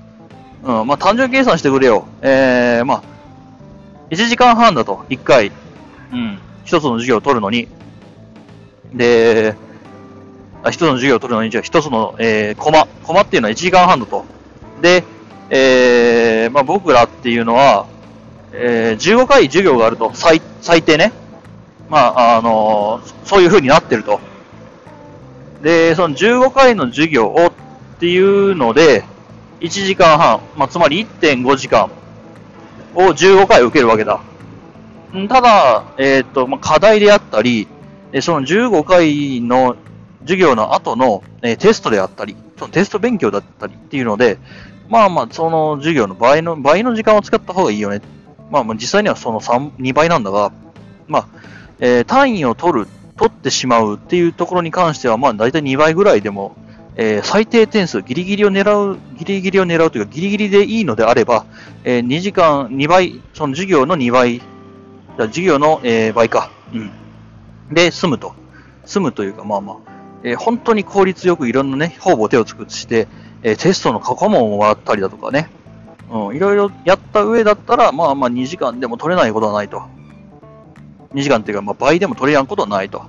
[0.62, 2.06] うん、まあ単純計算してくれよ。
[2.22, 3.02] えー、まあ、
[4.10, 5.52] 1時間半だと、1回、
[6.12, 7.68] うん、一つの授業を取るのに、
[8.94, 9.54] で、
[10.62, 14.24] あ一つの授業を取るのに、じゃあ一つの、えー、コマ、コマっていうのは1時間半だと。
[14.80, 15.04] で、
[15.56, 17.86] えー、まあ僕らっていうのは、
[18.52, 21.12] えー、15回授業があると、最、最低ね。
[21.88, 24.18] まあ、あのそういう風になってると。
[25.62, 27.52] で、その15回の授業をっ
[28.00, 29.04] ていうので、
[29.60, 31.88] 1時間半、まあ、つまり1.5時間
[32.96, 34.20] を15回受けるわけだ。
[35.28, 37.68] ただ、えっ、と、まあ、課題であったり、
[38.20, 39.76] その15回の
[40.22, 44.38] 授業の後の、えテストであったり、そのテスト勉強だったりっていうので、
[44.88, 48.00] まあまあ、その授業の倍の、倍の時間を使った方がいいよね。
[48.50, 50.52] まあまあ、実際にはその3、2倍なんだが、
[51.06, 51.28] まあ、
[51.80, 56.56] えー単位を取る、取ってしまうっていうところに関しては、まあ、大体2倍ぐらいでも、
[56.96, 61.46] えー最低点数、ギリギリを狙う、ギリギリを狙うというか、ギリギリでいいのであれば、
[61.84, 64.42] えー2時間、2倍、その授業の2倍、
[65.16, 66.50] 授業の、えー倍か。
[66.72, 66.90] うん。
[67.72, 68.34] で、済むと。
[68.84, 69.76] 済むというか、まあまあ、
[70.22, 73.08] えー本当に効率よくいろんなね、方々手を尽くして、
[73.44, 75.50] えテストの過去問をもらったりだとかね、
[76.10, 79.82] うん、いろいろやった上だったら、まあまあ2時間でも取れないことはないと。
[81.12, 83.04] 2時間っていうか、まあ倍でも取れやんことはないと。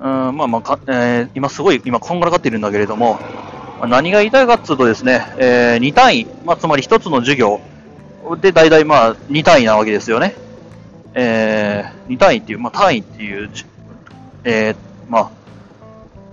[0.00, 3.14] うん、まあまあか、えー今すごい、今こんがらがっているんだけれども、
[3.78, 7.60] まあ何が言いたいかっつうとですね、え2単位、まあつまり1つの授業
[8.40, 10.34] で大体まあ2単位なわけですよね。
[11.14, 13.50] えー、2単位っていう、まあ単位っていう、
[14.42, 14.76] えー、
[15.08, 15.30] まあ、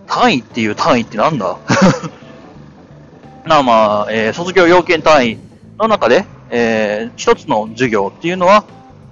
[0.08, 1.58] 単位っていう単位ってなんだ？
[3.46, 5.38] まあまあ、えー卒業要件単位
[5.78, 8.64] の中で、えー一つの授業っていうのは、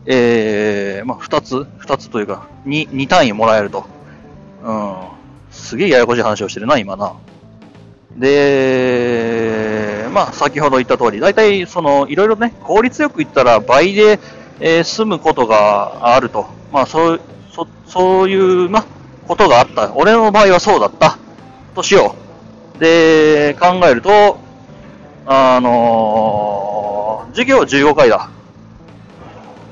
[0.05, 3.85] えーまあ、二つ、二つというか、二、二単位もらえると。
[4.63, 4.95] うん。
[5.51, 7.13] すげえややこしい話をしてるな、今な。
[8.15, 14.19] で、まあ、先ほど言った通り、大体、その、いろいろね、効率よく言ったら倍で、
[14.59, 16.45] えー済むことがあると。
[16.71, 17.21] まあ、そう、
[17.51, 18.85] そ、そういう、まあ、
[19.27, 19.93] ことがあった。
[19.95, 21.17] 俺の場合はそうだった。
[21.75, 22.20] としよう。
[22.81, 24.37] で、考えると、
[25.25, 26.71] あのー
[27.31, 28.29] 授業15回だ。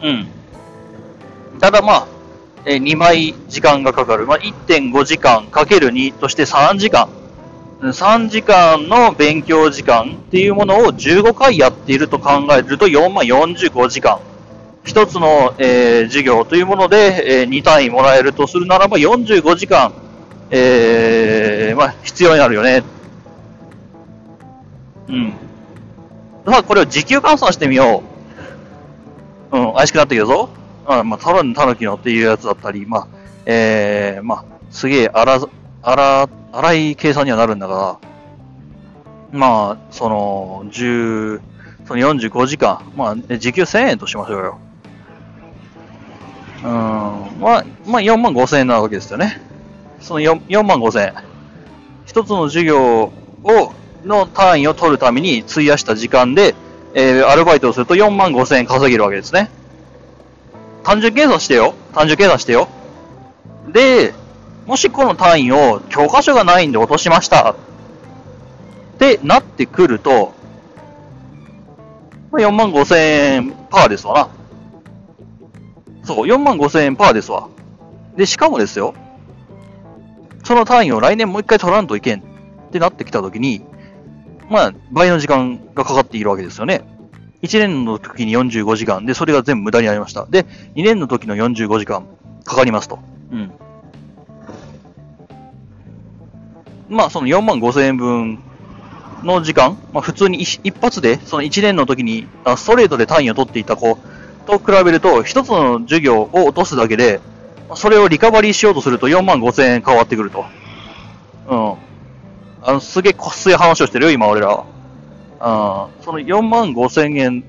[0.02, 0.28] うん。
[1.60, 2.08] ただまあ、
[2.66, 4.26] え2枚時間がかかる。
[4.26, 7.10] まあ、1.5時間かける2として3時間。
[7.82, 14.20] 3時間の勉強時間っていうものを15回やっていると考えると4万45時間。
[14.84, 19.94] 一つの、えー、授業というもので、えー、2単位もらえるとするならば45時間、
[20.50, 22.84] えー、まあ、必要になるよね。
[25.10, 25.34] うん。
[26.46, 28.04] さあ、これを時給換算してみよ
[29.52, 29.58] う。
[29.58, 30.50] うん、怪しくなってきたぞ。
[30.86, 33.08] あまあ、ただのたぬきのっていうやつだったり、まあ、
[33.46, 35.40] えー、まあ、すげえ荒、
[35.82, 38.00] 荒、荒い計算にはなるんだが、
[39.32, 41.42] まあ、その、10、
[41.86, 44.60] その45時間、まあ、時給1000円としましょうよ。
[46.64, 49.42] うん、まあ、まあ、4万5千円なわけですよね。
[50.02, 51.14] その 4, 4万5千円。
[52.06, 53.12] 一つの授業
[53.44, 53.74] を、
[54.06, 56.56] の単位を取るために費やした時間で、
[56.94, 59.50] えー、アルバイトをすると4万5千円稼げるわけですね。
[60.84, 61.76] 単純計算してよ。
[61.94, 62.68] 単純計算してよ。
[63.68, 64.14] で、
[64.66, 67.52] もしこの単位を教科書がないんで落としました。
[67.52, 67.56] っ
[68.98, 70.34] てなってくると、
[72.32, 74.30] 4万5千円パーですわな。
[76.04, 77.50] そう、4万5千円パーですわ。
[78.16, 78.94] で、しかもですよ、
[80.44, 82.24] その単位を来年もう一回取らんといけんっ
[82.72, 83.64] てなってきたときに、
[84.50, 86.82] まあ、倍の時間がかかっているわけですよね。
[87.42, 90.26] 1年の時に45時間で、それが全部無駄になりました。
[90.26, 90.44] で、
[90.76, 92.06] 2年の時の45時間
[92.44, 93.00] かかりますと。
[93.32, 93.52] うん。
[96.90, 98.40] まあ、その4万5千円分
[99.24, 104.00] の時間、まあ、普通に一発で、その1年の時にあストレートで単位を取っていた子
[104.48, 107.22] と比べると、一つの授業を落とすだけで、
[107.76, 110.46] それをリカバリーしようとすると4万5千円変わってくると。
[111.48, 111.89] うん。
[112.70, 114.64] あの、すげえこっすい話をしてるよ、今俺ら。
[115.40, 117.44] あその4万5千円、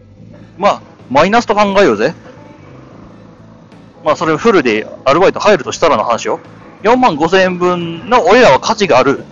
[0.57, 2.15] まあ、マイナスと考えようぜ。
[4.03, 6.41] まあ、それフルでアルバイト入るとしたらの話よ。
[6.85, 9.25] 4万5千円分の俺らは価値がある。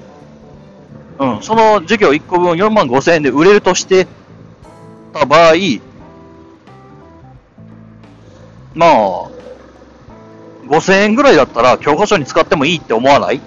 [1.20, 4.06] うん、その授業1個分4万5千円で売れるとして
[5.14, 5.54] た場合、
[8.74, 9.30] まあ、
[10.66, 13.40] 5千円ぐらいだったら教科書に使ってもいいって思わない？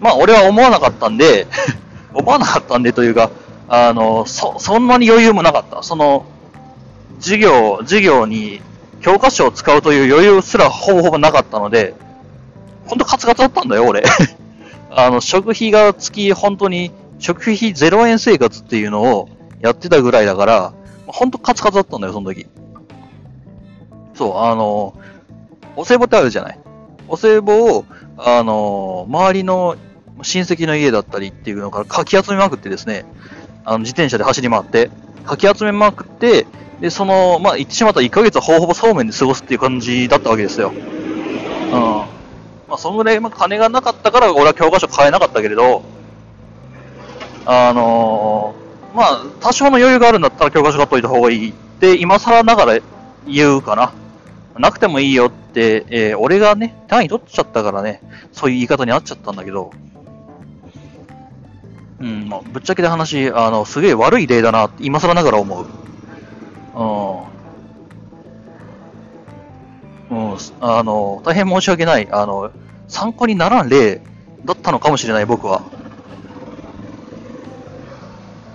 [0.00, 1.46] まあ、俺は思わなかったんで
[2.14, 3.30] 思わなかったんでというか、
[3.68, 5.82] あの、そ、そんなに余裕もなかった。
[5.82, 6.24] その、
[7.20, 8.60] 授業、授業に
[9.00, 11.94] 教科書を使うという余裕すらほぼほぼなかったので、
[12.86, 14.02] ほんとカツカツだったんだよ、俺。
[14.90, 19.28] あの、食費が月、本当に、食費0円生活っていうのを
[19.60, 20.72] やってたぐらいだから、
[21.06, 22.46] ほんとカツカツだったんだよ、その時。
[24.14, 24.94] そう、あの、
[25.76, 26.58] お歳暮ってあるじゃない。
[27.06, 27.84] お歳暮を、
[28.16, 29.76] あの、周りの
[30.22, 33.04] 親戚の家だったりっていうのからかき集めまくってですね、
[33.64, 34.90] あの自転車で走り回って、
[35.24, 36.46] かき集めまくって、
[36.80, 40.72] で、その、まあ、言ってしまった1ヶ月はほぼほぼそうめんで過ごすっていう感じだったわけですよ。
[40.72, 41.72] うん。
[41.72, 45.82] まあ、そのぐらい、まあ、金がなかったから俺は教科書買えなかったけれど、
[47.46, 52.78] あのー、まあ、多少の余裕があるんだったら教科書買っといた方がいいって、今更ながら
[53.26, 53.92] 言うかな。
[54.58, 58.02] なくてもいいよって、えー、俺がね、単位取っちゃったからね、
[58.32, 59.72] そういう言い方になっちゃったんだけど、
[62.00, 65.66] うん、まあ、ぶっちゃけで話、あの、すげえ悪い例だな今更ながら思う。
[70.10, 70.30] うん。
[70.32, 72.08] うん、あの、大変申し訳ない。
[72.10, 72.52] あの、
[72.86, 74.00] 参考にならん例
[74.44, 75.62] だったのかもしれない、僕は。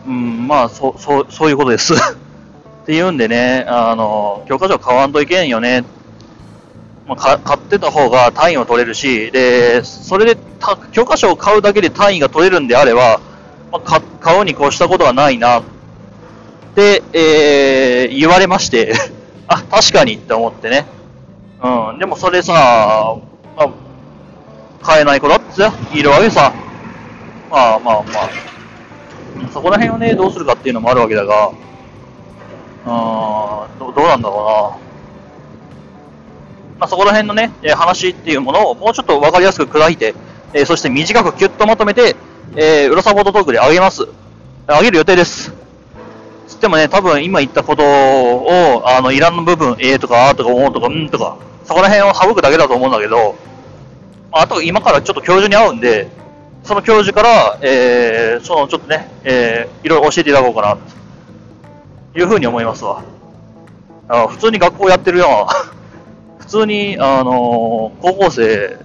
[0.07, 1.93] うん、まあ、そう、そう、そういうことです。
[2.83, 5.83] っていうんでね、あの、教科書買わんといけんよね。
[7.07, 10.37] まあ、か買ってた方が単位を取れるし、で、それで
[10.91, 13.19] 教科書を買うだけで単位が取れるんであれば、
[13.73, 15.63] まあ、買うに越したことはないな、っ
[16.75, 18.93] て、えー、言われまして
[19.47, 20.85] あ、確かにって思ってね。
[21.63, 23.15] うん、でもそれさ、
[23.55, 23.69] まあ、
[24.81, 26.51] 買えない子だっているわけさ。
[27.49, 28.29] まあまあまあ。
[29.51, 31.49] そこら辺をね、どうするかっていうのもあるわけだが、
[32.85, 34.83] うんど、どうなんだろうな。
[36.79, 40.15] まあ、そこら辺のね、話っていうものをもうちょっとわかりやすく砕いて、
[40.53, 42.15] えー、そして短くキュッとまとめて、
[42.55, 44.07] えー、裏サポートトークであげます。
[44.67, 45.51] あげる予定です。
[46.47, 53.35] つってもね、多分今言ったことを、あの、いらんの部分、えーとか、あーとか、おーとか、んとか、そこら辺を省くだけだと思うんだけど、
[54.31, 56.09] あと今からちょっと教授に会うんで、
[56.63, 60.77] その教授から、えー、そのちょっとね、えー、いろいろ教えていただこうかな、
[62.13, 63.03] というふうに思いますわ。
[64.07, 65.73] あ普通に学校やってるような。
[66.39, 68.77] 普通に、あのー、高校生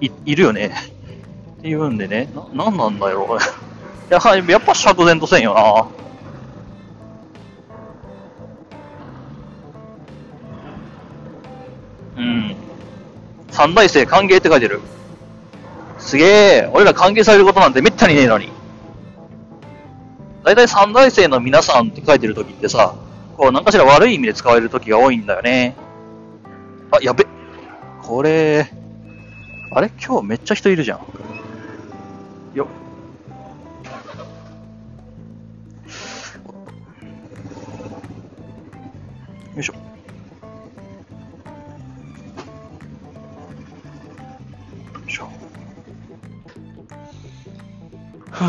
[0.00, 0.95] い、いるよね。
[1.66, 3.26] っていうんでね、な、なんなんだよ、
[4.08, 5.86] やはり、やっぱ釈然とせんよな。
[12.22, 12.56] うん
[13.50, 14.80] 三大生歓迎って書いてる。
[15.98, 18.52] すげえ、俺ら歓迎されることなんてめったにねえのに。
[20.44, 22.94] だいたい三大生の皆さんって書いてるときってさ、
[23.36, 25.74] こう、何かしら悪い意味で使われるときが多いんだよね。
[26.92, 27.26] あ、やべ。
[28.04, 28.70] これ、
[29.72, 29.90] あれ？
[30.00, 31.25] 今日めっちゃ人いるじゃん。
[39.56, 39.72] よいしょ。
[39.72, 39.80] よ
[45.08, 45.28] いしょ。
[48.30, 48.48] ふぅ。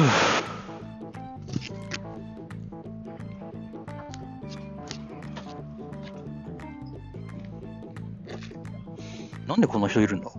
[9.48, 10.30] なんでこんな人いるんだ？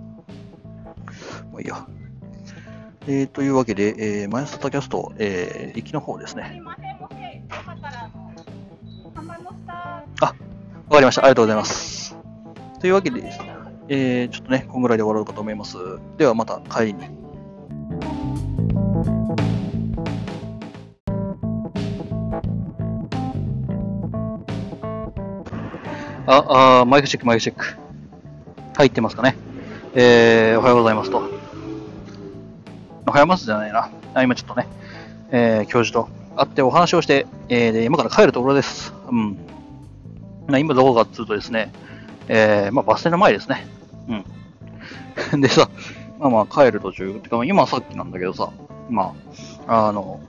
[1.51, 1.87] まあいいや。
[3.07, 6.61] えー、というわけで、えー、マイスタキャスト、えー、行きの方ですね。
[10.89, 11.23] わかりました。
[11.23, 12.17] ありがとうございます。
[12.81, 13.55] というわけでですね、
[13.89, 15.77] えー、ちょっとね、こんぐらいで終わろうかと思います。
[16.17, 17.11] ではまた帰りに。
[26.27, 27.77] あ、あマイクチェック、マイクチェック。
[28.75, 29.37] 入ってますかね。
[29.95, 31.19] えー、おはようございますと。
[31.19, 31.39] おはよう
[33.05, 33.91] ございますじゃないな。
[34.15, 34.67] あ今ちょっとね、
[35.33, 38.95] えー、教授と会ってお話をして、えー、今から帰るところです。
[39.11, 39.37] うん。
[40.57, 41.73] 今どこかっつうとですね、
[42.29, 43.67] えー、まあバス停の前ですね。
[45.33, 45.41] うん。
[45.43, 45.69] でさ、
[46.19, 48.51] まあまあ帰る途中、てか今さっきなんだけどさ、
[48.89, 49.13] ま
[49.67, 50.21] あ、あの、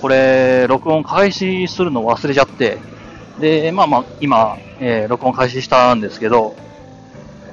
[0.00, 2.78] これ、録音開始するの忘れちゃって、
[3.38, 6.56] で、まあまあ今、えー録音開始したんですけど、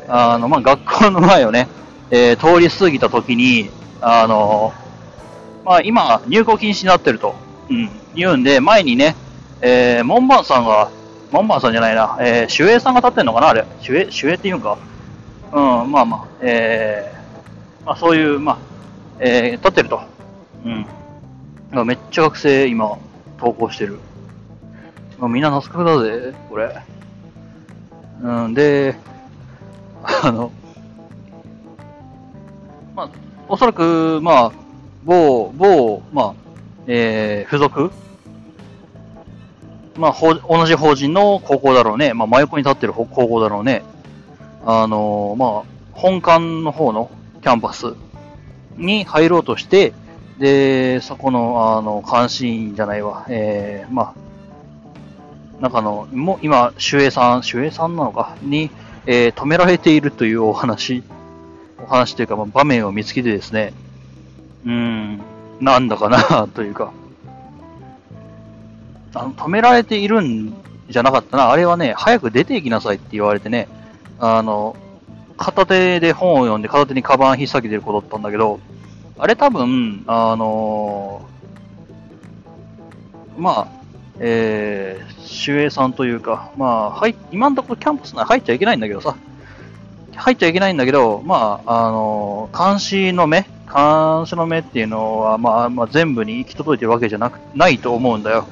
[0.08, 1.68] あの、まあ学校の前をね、
[2.12, 3.70] えー通り過ぎた時に、
[4.00, 4.74] あの、
[5.66, 7.36] まあ今、入校禁止になってると、
[7.70, 9.16] うん、言うんで、前にね、
[9.68, 10.92] えー、門番さんが、
[11.32, 13.66] 門番さんじゃないな、えー、守衛さんが立ってんのかなあれ。
[13.82, 14.78] 守衛、守衛っていうんか
[15.52, 18.58] うん、まあまあ、えー、まあそういう、まあ、
[19.20, 20.02] えー、立ってると。
[21.74, 21.88] うん。
[21.88, 23.00] めっちゃ学生今、
[23.40, 23.98] 登校してる。
[25.18, 26.80] まあ、みんな懐かだぜ、これ。
[28.22, 28.96] うん、で、
[30.22, 30.52] あの、
[32.96, 33.10] まあ、
[33.50, 34.52] おそらく、まあ、
[35.04, 36.34] 某、某、まあ、
[36.86, 38.05] えー、付属
[39.98, 42.14] まあ、ほ同じ法人の高校だろうね。
[42.14, 43.84] まあ、真横に立ってる高校だろうね。
[44.66, 47.10] あのまあ、本館の方の
[47.42, 47.94] キャンパス
[48.78, 49.94] に入ろうとして、
[50.40, 53.26] で、そこの、あの、監視員じゃないわ。
[53.30, 58.36] えー、まあ、中の、もう今、守衛さん、守衛さんなのか？
[58.42, 58.70] に、
[59.06, 61.04] えー止められているというお話、
[61.82, 63.72] お話というか、まあ、場面を見つけてですね、
[64.66, 65.22] うん、
[65.62, 66.92] なんだかな、というか、
[69.16, 70.54] あの、止められているん
[70.90, 71.50] じゃなかったな。
[71.50, 73.68] あれはね、早く出て行きなさいって言われてね、
[74.20, 74.76] あの、
[75.38, 78.60] 片手で本を読んで片手にカバン引っ提げてる子だったんだけど、
[79.18, 81.26] あれ多分、あの
[83.38, 83.68] まあ、
[84.20, 89.16] えー、守衛さんというか、まあ、はい、今のところキャンパス内入っちゃいけないんだけどさ、
[90.16, 98.48] 入っちゃいけないんだけど、まあ、あの監視の目監視の目っていうのは、まあ、まあ、全部に行き届いてるわけじゃなく、ないと思うんだよ。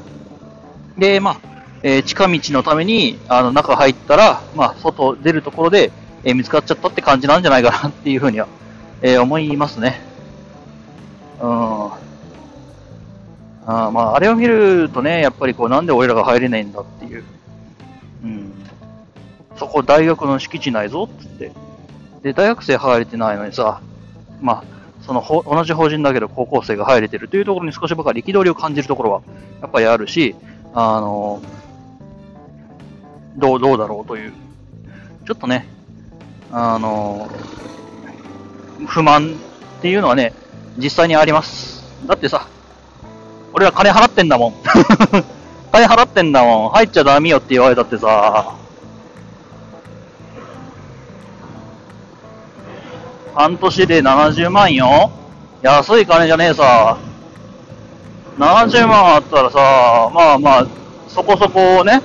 [0.98, 1.38] で、まあ、
[1.84, 5.92] えー近道のために、あの、中入ったら、まあ、外出るところで、
[6.24, 8.48] えー見つかっちゃったって感じなんじゃないかなっていうふうには、
[9.02, 10.02] えー思いますね。
[11.42, 11.86] うん。
[13.66, 17.24] あーまあ、あれを見るとね、やっぱりこう、なんで俺らが入れないんだっていう。
[18.24, 18.54] うん。
[19.58, 21.52] そこ大学の敷地内ぞっつって。
[22.24, 23.82] で、大学生入れてないのにさ、
[24.42, 24.64] まあ、
[25.06, 29.22] その同じ法人だけど高校生が入れてるというところに少しばかり憤りを感じるところは、
[29.62, 30.36] やっぱりあるし、
[30.74, 31.42] あの、
[33.38, 34.34] どう、どうだろうという。
[35.26, 35.68] ちょっとね、
[36.52, 37.30] あの、
[38.88, 39.36] 不満
[39.80, 40.34] っていうのはね、
[40.78, 41.84] 実際にあります。
[42.06, 42.48] だってさ、
[43.54, 44.54] 俺ら金払ってんだもん。
[45.72, 46.70] 金払ってんだもん。
[46.72, 48.56] 入っちゃダメよって言われたってさ、
[53.36, 55.12] 半年で70万よ。
[55.62, 56.98] 安い金じゃねえさ。
[58.38, 60.68] 70万あったらさ、まあまあ、
[61.08, 62.02] そこそこね、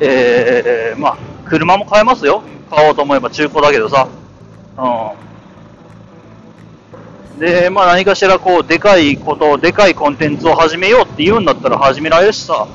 [0.00, 2.42] えー、まあ、車も買えますよ。
[2.70, 4.08] 買おうと思えば中古だけどさ。
[4.78, 7.40] うん。
[7.40, 12.66] で、まあ何かしらこう、でかいこと、でかいコンテンツを始めようって言うんだったら始められるしさ。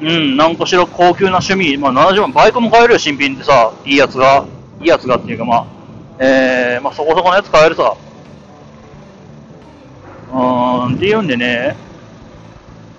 [0.00, 4.44] うん、なんかしら高級な趣味、まあ70万、バイクも買えるよ、新品でさ、いいやつが。
[4.80, 5.66] いいやつがっていうかまあ、
[6.18, 7.94] えー、まあそこそこのやつ買えるさ。
[10.98, 11.76] ていうんでね、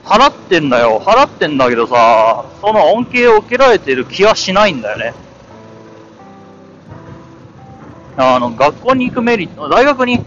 [0.06, 1.02] 払ってんだよ。
[1.04, 5.14] 払ってんだけどさ、その恩恵を受けられてる気はしないんだよね。
[8.18, 10.24] あの、学校に行くメリット、大学に、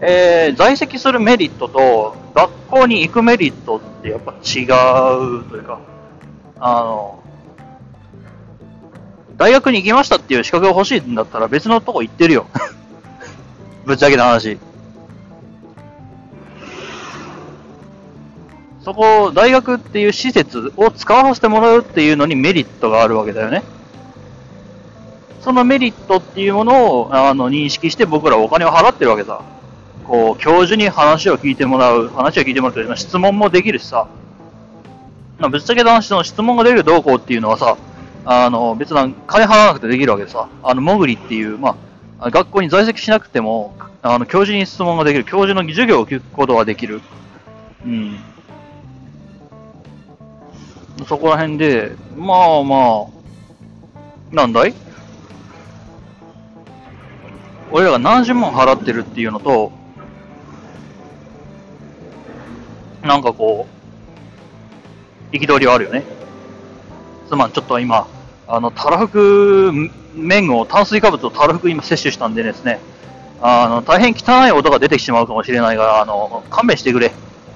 [0.00, 5.80] えー、在籍するメリットと、学校に行くメリットってやっぱ違うというか、
[6.60, 7.22] あの、
[9.36, 12.46] 大学に行きましたっていう資格が欲しいんだったら別のとこ行ってるよ。
[13.84, 14.58] ぶっちゃけた話。
[18.88, 23.62] そこ、大学っていう施設を使わせてもらうっていうのにメリットがあるわけだよね。
[25.42, 29.42] そのメリットっていうものをあの認識して僕らお金を払ってるわけさ。
[30.06, 34.08] こう、教授に話を聞いてもらう、話を聞いてもらうという質問もできるしさ。
[35.38, 37.76] ぶっちゃけた話の質問が出るどうこうっていうのはさ、
[38.24, 41.76] あの、別な金払わなくてできるわけでさ、あの、もぐりっていう、ま
[42.20, 47.02] あ、学校に在籍しなくても、あの、教授に質問ができる、教授の授業を聞くことができる。
[47.84, 48.18] うん。
[51.06, 53.06] そこら辺で、まあま
[54.32, 54.74] あ、なんだい？
[57.70, 59.72] 俺らが何十万払ってるっていうのと、
[63.02, 63.66] なんかこ
[65.32, 66.04] う、憤りはあるよね。
[67.28, 68.06] つまりちょっと今、
[68.46, 69.72] あの、たらふく
[70.14, 72.80] 麺を、炭水化物をたらふく今摂取したんでですね、
[73.40, 77.12] あの、大変汚い音が出てしまうかもしれないが、あの、勘弁してくれ。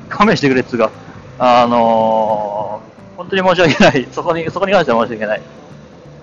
[0.09, 0.91] 勘弁してくれっつうか、
[1.39, 2.83] あの、
[3.23, 4.09] 本当に申し訳ない。
[4.11, 5.43] そこに、そこに関しては申し訳ない。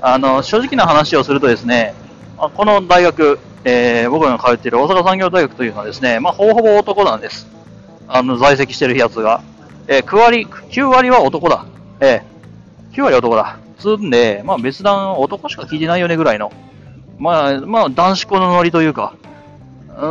[0.02, 1.93] あの、正直な話をするとですね、
[2.38, 7.47] この大学、えー、僕が通っている大阪産業大学というのはですね、まあ、ほぼほぼ男なんです。
[8.08, 9.41] あの、在籍してるやつが。
[9.88, 11.66] えー、9割、9割は男だ。
[12.00, 13.58] えー、9割男だ。
[13.78, 16.52] つんで、まあ別段男しか聞いてないよねぐらいの。
[17.18, 19.14] まあ、まあ男子校のノリというか、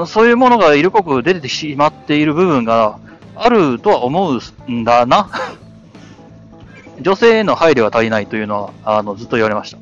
[0.06, 2.98] そういうものが色濃く出てしまっている部分が
[3.36, 5.28] あるとは思うんだな。
[7.00, 9.78] 女性への配慮が足りないというのは、あの、ずっと言われました。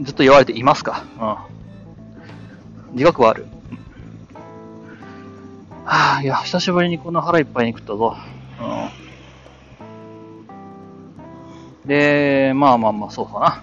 [0.00, 1.04] ずっと言われていますか？
[1.20, 1.24] う
[2.92, 2.94] ん。
[2.94, 3.46] 自覚はある。
[5.84, 8.16] はあ、いや、久しぶりにこんな腹いっぱいに食ったぞ。
[11.84, 11.88] うん。
[11.88, 13.62] で、まあまあまあ、そうかな。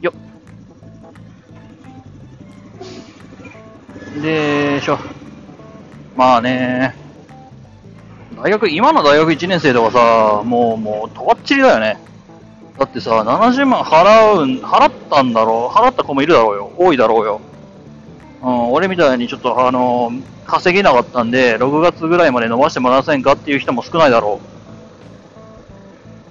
[0.00, 0.14] よ
[4.16, 4.22] っ。
[4.22, 4.98] でしょ。
[6.16, 6.94] まあね。
[8.42, 11.98] 大学、今の大学1年生とかさ、もう、もう、とばっちりだよね。
[12.78, 16.72] だってさ、70万払うん、払ったんだろう払った子もいるだろうよ。
[16.78, 17.40] 多いだろうよ。
[18.40, 20.12] うん、俺みたいにちょっと、あの、
[20.46, 24.40] 稼げなかったんで、6月ぐらいまで伸ばしてもらえませんかっていう人も少ないだろ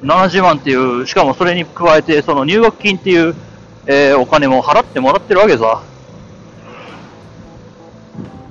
[0.01, 0.05] う。
[0.05, 3.35] 70万っていう、しかもそれに加えて、その入学金っていう、
[3.85, 5.83] えー、お金も払ってもらってるわけさ。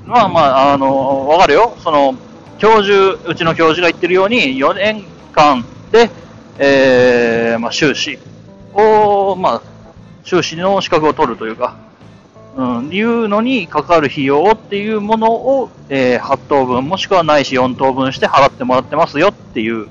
[0.05, 1.75] まあまあ、あのー、わかるよ。
[1.83, 2.15] その、
[2.59, 6.11] 教授、うちの教授が言ってるように、4年間で、
[6.59, 8.19] えー、まあ、修士
[8.73, 9.63] を、まあ、
[10.25, 11.77] 修士の資格を取るというか、
[12.57, 19.89] うん、いうのにかかる費用っていうものを、えー、8等分もしくはないし4等分して払ってもらってますよっていう、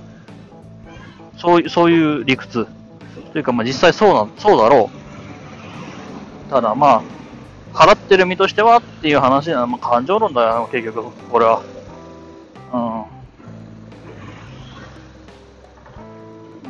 [1.37, 2.67] そういう、そういう理屈。
[3.31, 4.89] というか、まあ、実際そうな、そうだろ
[6.47, 6.49] う。
[6.49, 7.03] ただ、ま
[7.73, 11.61] あ、払ってる身としてはっていう話な、まあ、感情論だよ、結局、これは。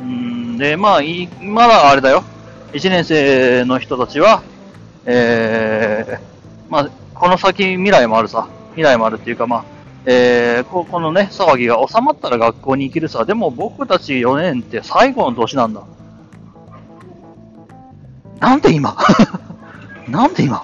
[0.00, 0.58] ん。
[0.58, 2.24] で、まあ、いまだあれだよ。
[2.72, 4.42] 1年生の人たちは、
[5.04, 6.18] えー、
[6.70, 8.48] まあ、この先未来もあるさ。
[8.70, 9.64] 未来もあるっていうか、まあ、
[10.04, 13.24] えー、ここのね、騒ぎが収まったら学校に行けるさ。
[13.24, 15.82] でも僕たち4年って最後の年なんだ。
[18.40, 18.96] なんで今？
[20.08, 20.58] なんで今？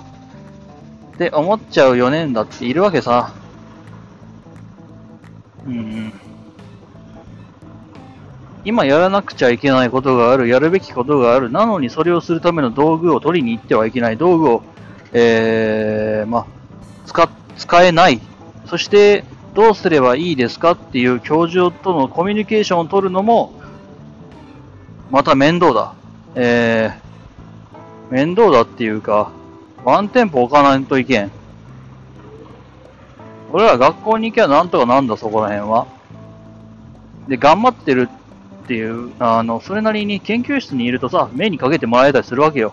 [1.15, 3.33] って思っちゃう4年だっているわけさ。
[5.67, 6.13] うん。
[8.65, 14.63] 今やらなくちゃいけないことがある、やるべきことがある、なのにそれをするための道具を取りに行ってはいけない、道具を、
[15.13, 16.47] えー、ま、
[17.07, 18.21] 使、使えない。
[18.67, 23.53] そして、どうすればいいですかっていう教授とのコミュニケーションを取るのも、
[25.11, 25.95] また面倒だ。
[26.35, 29.31] えー、面倒だっていうか、
[29.85, 31.31] ワンテンポ置かないといけん。
[33.53, 35.87] 俺ら学校に行けばなんとかなんだ、そこら辺は。
[37.29, 38.09] で、頑張ってる
[38.65, 42.73] っていう、あの、それなりに研究室にいるとさ、目にかけてもらえたりするわけよ。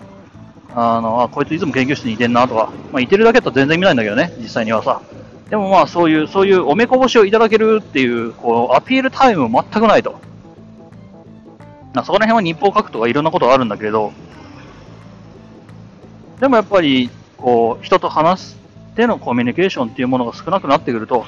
[0.73, 2.71] あの、あ、こいついつも研究室にいてんなとか。
[2.91, 5.01] まあ、いてるだけだと全然見ないんだけどね、実際にはさ。
[5.49, 10.19] でもまあ、そういう、そういうおめこぼしをいただけるっていう、こう、アピールタイムも全くないと。
[11.93, 14.13] まあ、そこら辺は日報書くとかいろんなことがあるんだけど、
[16.39, 18.58] でもやっぱり、こう、人と話し
[18.99, 21.25] てのコミュニケーションっていうものが少なくなってくると、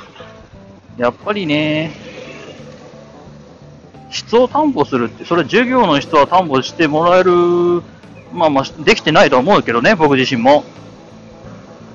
[0.97, 1.93] やっぱりね、
[4.09, 7.32] 質を担保するって、それ授業の質は担保してもらえる、
[8.34, 10.65] まあまあ、できてないと思うけどね、僕自身も。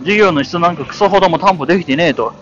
[0.00, 2.32] 授業の質なんかクソほども担保できてねえと。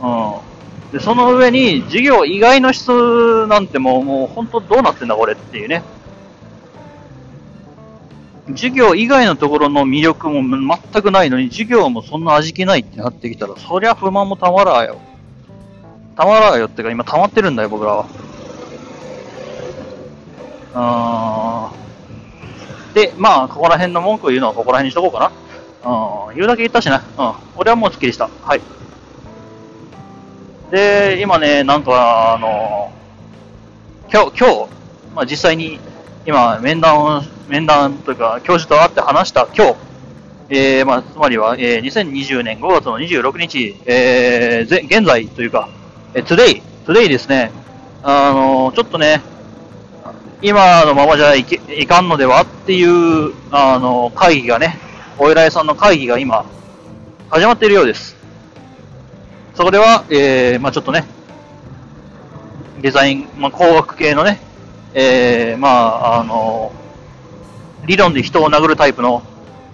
[0.00, 0.92] うん。
[0.92, 5.82] で、その上に、授業以外の質なんてもう、もう本当どうなってんだこれっていうね。
[8.48, 10.42] 授業以外のところの魅力も
[10.92, 14.98] 全くないのに、授業もそんな味気ないってなってきたら、そりゃ不満もたまらんよ。
[16.16, 18.06] たまらんよってか、今溜まってるんだよ、僕らは。
[20.74, 25.32] あーで、まあ、ここら辺の文句を言うのはここら辺にしとこうか
[25.84, 26.28] な。
[26.28, 27.02] うん、言うだけ言ったしな。
[27.18, 28.28] うん、俺はもうスッキリした。
[28.42, 28.60] はい。
[30.70, 32.92] で、今ね、なんか、あの
[34.12, 34.68] 今日、今日、
[35.14, 35.78] まあ実際に、
[36.26, 37.22] 今、面談を、
[37.52, 39.76] 面談というか、教授と会って話した今日、
[40.48, 45.68] えー、まあ、つまりは、えー、2020年5月の26日、えー、現在というか、
[46.14, 47.52] えー、today、today ですね、
[48.02, 49.20] あのちょっとね、
[50.40, 54.78] 今のままじゃいけいかんのではっていう、あの会議がね、
[55.18, 56.46] お偉いさんの会議が今、
[57.28, 58.16] 始まっているようです。
[59.54, 61.04] そこでは、えー、まあちょっとね、
[62.80, 64.40] デザイン、まあ工学系のね、
[64.94, 66.72] えー、まああの
[67.86, 69.22] 理論で人を殴るタイプの、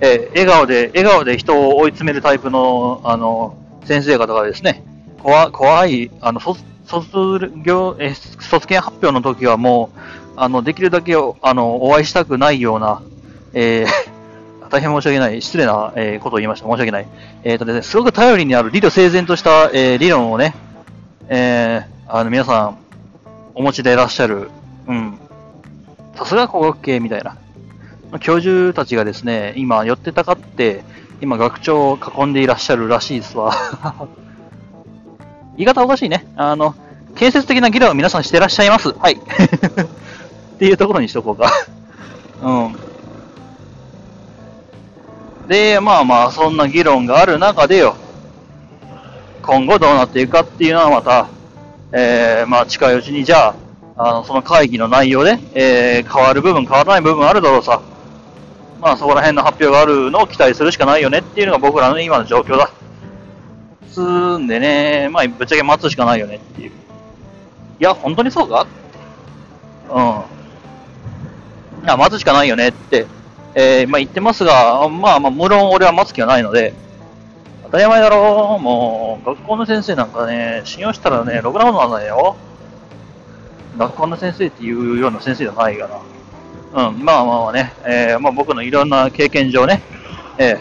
[0.01, 4.85] えー、笑顔で、笑顔で人を追い詰めるタイプの、あの、先生方がですね、
[5.23, 9.99] 怖怖い、あの、卒卒業、えー卒検発表の時はもう、
[10.37, 13.03] あの、できるだけあのお会いしたくないような、
[13.53, 13.89] えー
[14.71, 16.67] 大変申し訳ない、失礼な、えーことを言いました。
[16.67, 17.07] 申し訳ない。
[17.45, 20.55] えーとですね、すごく頼りになる理路整然とした、えー理論をね、
[21.29, 22.79] えーあの、皆さん、
[23.55, 24.49] お持ちでいらっしゃる、
[24.87, 25.19] うん。
[26.15, 27.37] さすが工学系みたいな。
[28.21, 30.83] 教授たちがですね、今寄ってたかって、
[31.21, 33.55] 今学長を囲んでいらっしゃるらしいですわ。
[35.57, 36.27] 言い方おかしいね。
[36.37, 36.75] あの、
[37.17, 38.93] 建設的な議論を皆さんしてらっしゃいます。
[38.93, 39.15] はい。
[39.19, 39.19] っ
[40.59, 41.53] ていうところにしとこうか。
[42.43, 42.77] うん。
[45.49, 47.97] で、まあまあ、そんな議論がある中でよ、
[49.43, 51.27] 今後どうなっていくかっていうのはまた、
[51.91, 53.55] えー、まあ近いうちにじゃ
[53.97, 57.81] あ、あの、その会議の内容で、えー、変わる部分、変わらない部分あるだろうさ。
[58.81, 62.70] まあそこら辺の発表があるのを期待するしかないよねっていうのが僕らの今の状況だ。
[63.91, 64.01] つ
[64.39, 66.70] んでね、まあぶっちゃけ待つしかないよねっていう。
[66.70, 66.72] い
[67.81, 68.66] や、本当にそうか？
[69.91, 70.01] う
[71.83, 71.85] ん。
[71.85, 73.07] いや、待つしかないよねって、
[73.55, 76.74] えー、まあ言ってますが、まあまあ無論俺は待つ気はないので、
[77.64, 82.37] 当たり前だろもう、学校の先生なんかね、信用したらね、ろくなことなんないよ。
[83.76, 86.01] 学校の先生っていうような先生じゃないかな。
[86.71, 89.83] うん、まあまあまあね、えーまあ僕のいろんな経験上ね、
[90.39, 90.59] えー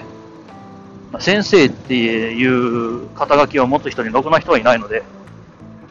[1.11, 5.03] まあ先生っていう肩書きを持つ人にろくな人はいないので、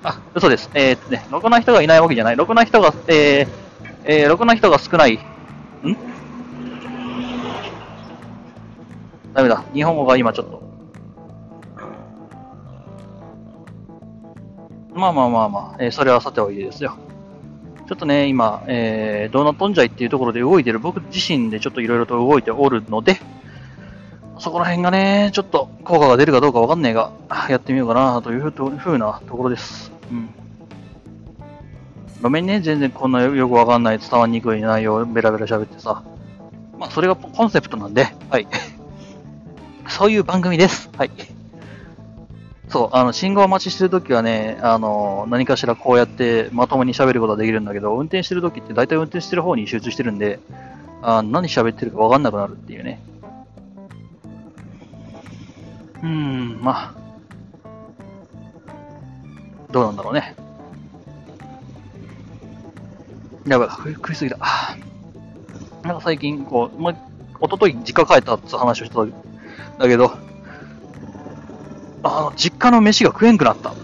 [0.03, 0.71] あ、嘘です。
[0.75, 2.37] えーっとね、ろくな人がいないわけじゃない。
[2.37, 3.49] ろくな人が、えー、
[4.05, 5.14] えー、ろくな人が少ない。
[5.14, 5.19] ん？
[9.35, 9.64] ダメだ。
[9.75, 10.62] 日本語が今ちょっと。
[14.95, 16.97] まあまあまあまあ、えーそれはさておいてですよ。
[17.87, 23.20] ちょっとね、今、えー、どうなっとんじゃいっていうところで動いてる僕自身でちょっといろいろと動いておるので、
[24.39, 27.12] そこら辺がね、ちょっと効果が出るかどうかわかんねえが、
[27.49, 29.93] やってみようかなというふうなところです。
[30.11, 30.28] うん。
[32.20, 36.03] ごめんね、全然こんなよくわかんない、伝わりにくい内容をベラベラ喋ってさ。
[36.78, 38.49] まあ、それがコンセプトなんで、はい。
[39.89, 40.91] そういう番組です。
[40.99, 41.11] はい。
[42.69, 50.41] そう、あの、信号待ちしてるときはね、あの、何かしらこうやってまともに喋ることができるんだけど、運転してるときって大体運転してる方に集中してるんで、
[51.03, 53.01] あ何喋ってるかわかんなくなるっていうね。
[56.03, 56.95] うーん、まあ、
[59.71, 60.35] どうなんだろうね。
[63.47, 64.39] やばい、食いすぎた。
[65.85, 66.99] なんか最近、こう、ま、一
[67.43, 69.11] 昨日実家帰ったって話をしたん
[69.79, 70.12] だけど、
[72.07, 73.75] あの、実家の飯が食えんくなった。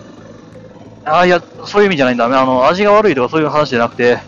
[1.04, 2.26] ああ、いや、そういう意味じゃないんだ。
[2.26, 4.18] あの、味が悪いとかそういう話じゃなくて、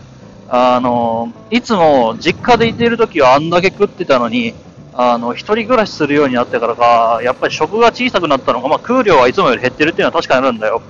[0.49, 4.53] あの、いつも実家でいてるときはあんだけ食ってたのに、
[4.93, 10.81] あの、一人暮らしするようになってからか、やっぱり食が小さくなったのか、まあ、食う量はいつもより減ってるっていうのは確かにあるんだよ。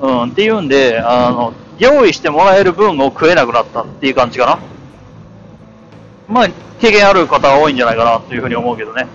[0.00, 4.58] うん、っていうんで、あの、用意してもらえる分を食えなくなったっていう感じかな。
[6.28, 6.48] まあ、
[6.80, 9.06] 経験ある方は多いんじゃないかなというふうに思うけどね。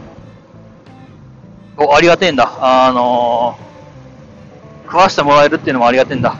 [1.77, 2.51] お、ありがてえんだ。
[2.59, 3.65] あのー
[4.85, 6.37] 食わしてもらえるっていうのもありがてえんだ。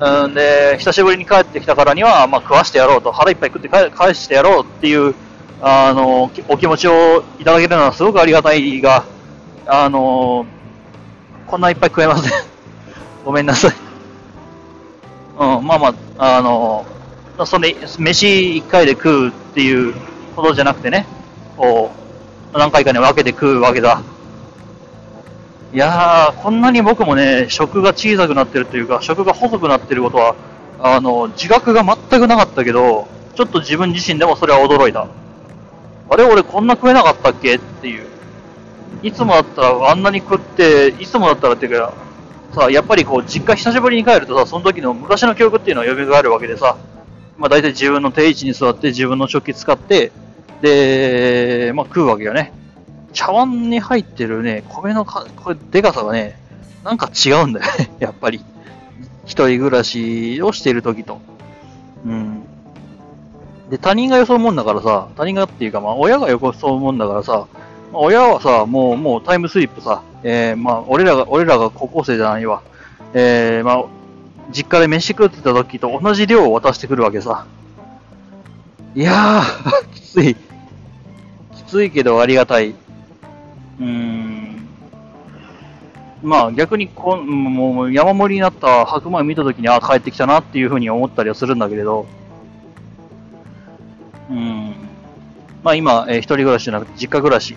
[0.00, 5.14] うんで、久しぶりに帰ってきたからには、まあ、食わしてやろうと、腹いっぱい食って返してやろうっていう、
[5.60, 9.04] あのーお気持ちをいただけるのはすごくありがたいが、
[9.66, 10.46] あのー
[11.46, 12.32] こんないっぱい食えません。
[13.24, 13.72] ごめんなさい。
[15.38, 16.86] うん、まあまあ、あの、
[17.44, 19.94] それ、飯一回で食うっていう
[20.36, 21.06] ことじゃなくてね、
[21.56, 21.99] こう、
[22.52, 24.02] 何回かに分けて食うわけだ。
[25.72, 30.34] いやー、こんなに僕もね、食が小さくなってるというか、食が細くなってることは、
[30.80, 35.06] あの、自覚が全くなかったけど、ちょっと自分自身でもそれは驚いた。
[36.10, 37.54] あれ、俺こんな食えなかったっけ？
[37.54, 38.08] っていう。
[39.02, 41.92] いつもだったらあんなに食って、いつもだったらっていうか、
[42.52, 46.76] さ、やっぱりこう、実家久しぶりに帰るとさ、その時の昔の記憶っていうのは蘇るわけでさ、
[47.38, 50.10] まあ大体自分の定位置に座って自分の食器使って、
[50.62, 52.52] で、まあ食うわけよね。
[53.12, 56.38] 茶碗に入ってるね、米のか、これ、でかさがね、
[56.84, 58.44] なんか違うんだよね、 やっぱり。
[59.26, 61.20] 一人暮らしをしている時と。
[62.04, 62.42] うん。
[63.70, 67.46] で、他人が装うもんだからさ、他人がっていうか、まあ、親が装うもんだからさ、
[67.92, 72.62] まあ親はさ、もう、もうタイムスリップさ、えー、まあ、俺らが、俺らが高校生じゃないわ。
[73.14, 73.84] えー、まあ、
[74.52, 77.46] 実家で飯食ってた時と同じ量を渡してくるわけさ。
[78.94, 80.36] いやー、 きつい。
[81.70, 82.74] ついけどありがたい。
[83.80, 84.66] うん。
[86.22, 92.06] まあ逆にこん、もう山盛りになった白米見たときに、あ帰ってきたなっていうふうに思ったりはするんだけれど、
[94.28, 94.74] うん。
[95.62, 97.56] まあ今、えー一人暮らしじゃなくて実家暮らし。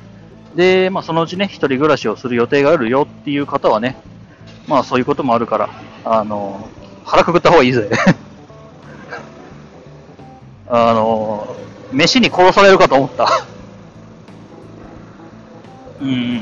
[0.56, 3.98] で、まあそのうちね、一人暮らしをする予定があるよっていう方はね、
[4.68, 5.70] まあそういうこともあるから、
[6.06, 6.70] あの、
[7.04, 7.90] 腹くくった方がいいぜ。
[10.70, 11.56] あの、
[11.92, 13.28] 飯に殺されるかと思った。
[16.04, 16.42] うん。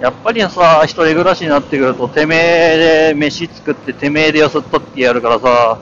[0.00, 5.78] やっぱりさ、一人暮らしになってくると、てめえで飯作って、てめえでよそっとってやるからさ、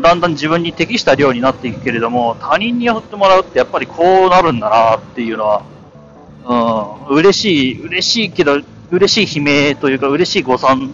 [0.00, 5.62] だんだん自分に適した量になっていくけれども、他人によってもらうってやっぱりこうなるんだなっていうのは、
[7.08, 10.92] うん、嬉しい、嬉しいけど、嬉しい悲鳴というか、嬉しい誤算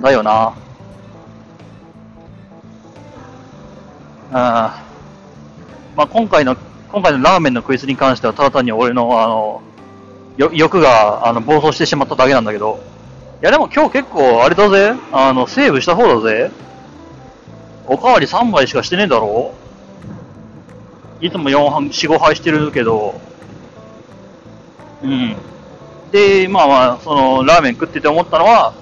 [0.00, 0.54] だよな。
[4.28, 4.34] うん。
[4.34, 4.74] ま
[5.96, 6.56] あ今回の、
[6.92, 9.62] 今回のラーメンのクイズに関しては、ただ単に俺の、あの、
[10.52, 12.80] 欲があの暴走してしまっただけなんだけど、
[13.42, 16.50] いやでも今日結構あれだぜ、あの、セーブした方だぜ。
[17.86, 19.52] おかわり3杯しかしてねえだろ
[21.20, 23.20] いつも445杯してるけど、
[25.02, 25.36] うん。
[26.12, 28.74] で、まあまあ、その、ラーメン食ってて思ったのは、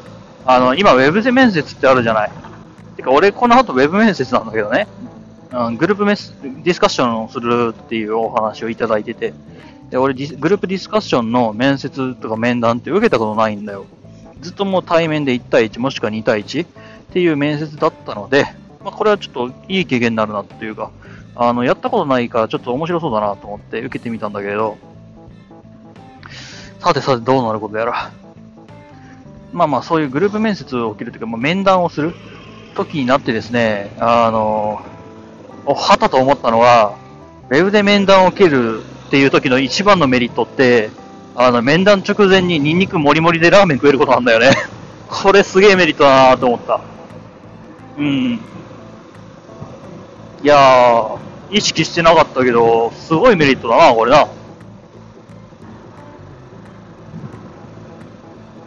[0.44, 2.30] あの、今、ウェブで面接ってあるじゃない。
[2.96, 4.88] てか、俺、この後ウェブ面接なんだけどね。
[5.50, 9.32] うん、グループメス、ディスカッションをするっていうお話をいただいてて、
[9.90, 13.86] で、俺、グループディスカッションの面接とか面談って受けたことないんだよ。
[14.40, 16.68] ずっともう対面で1対1もしくは2対1っ
[17.12, 18.44] ていう面接だったので、
[18.84, 20.90] まあ、これはちょっといい経験になるなっていうか、
[21.34, 24.76] あの、やったことないからちょっと面白そうだなと思って受けてみたんだけれど、
[26.80, 28.12] さてさてどうなることやら。
[29.52, 32.14] まあまあそういうグループ面接を受けるというか、まあ、面談をする
[32.74, 34.97] 時になってですね、あの、お
[35.74, 36.96] はたと思ったのは、
[37.50, 40.90] ウェブで面談を受けるっていう時の一番のメリットって、
[41.34, 44.50] あの、面談直前にニンニクもりもりでラーメン食えることなんだよね。
[45.08, 46.80] これすげえメリットだなと思った。
[47.96, 48.40] うん。
[50.42, 51.18] いやー、
[51.50, 54.26] 意識してなかったけど、すごいメリットだな、これな。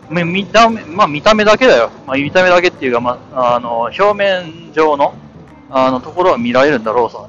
[0.10, 1.90] 見た目、まあ見た目だけだよ。
[2.06, 5.14] まあ見た目だけっていうか、まあ、あの、表面上の、
[5.72, 7.28] あの、ところは見られるんだろうさ。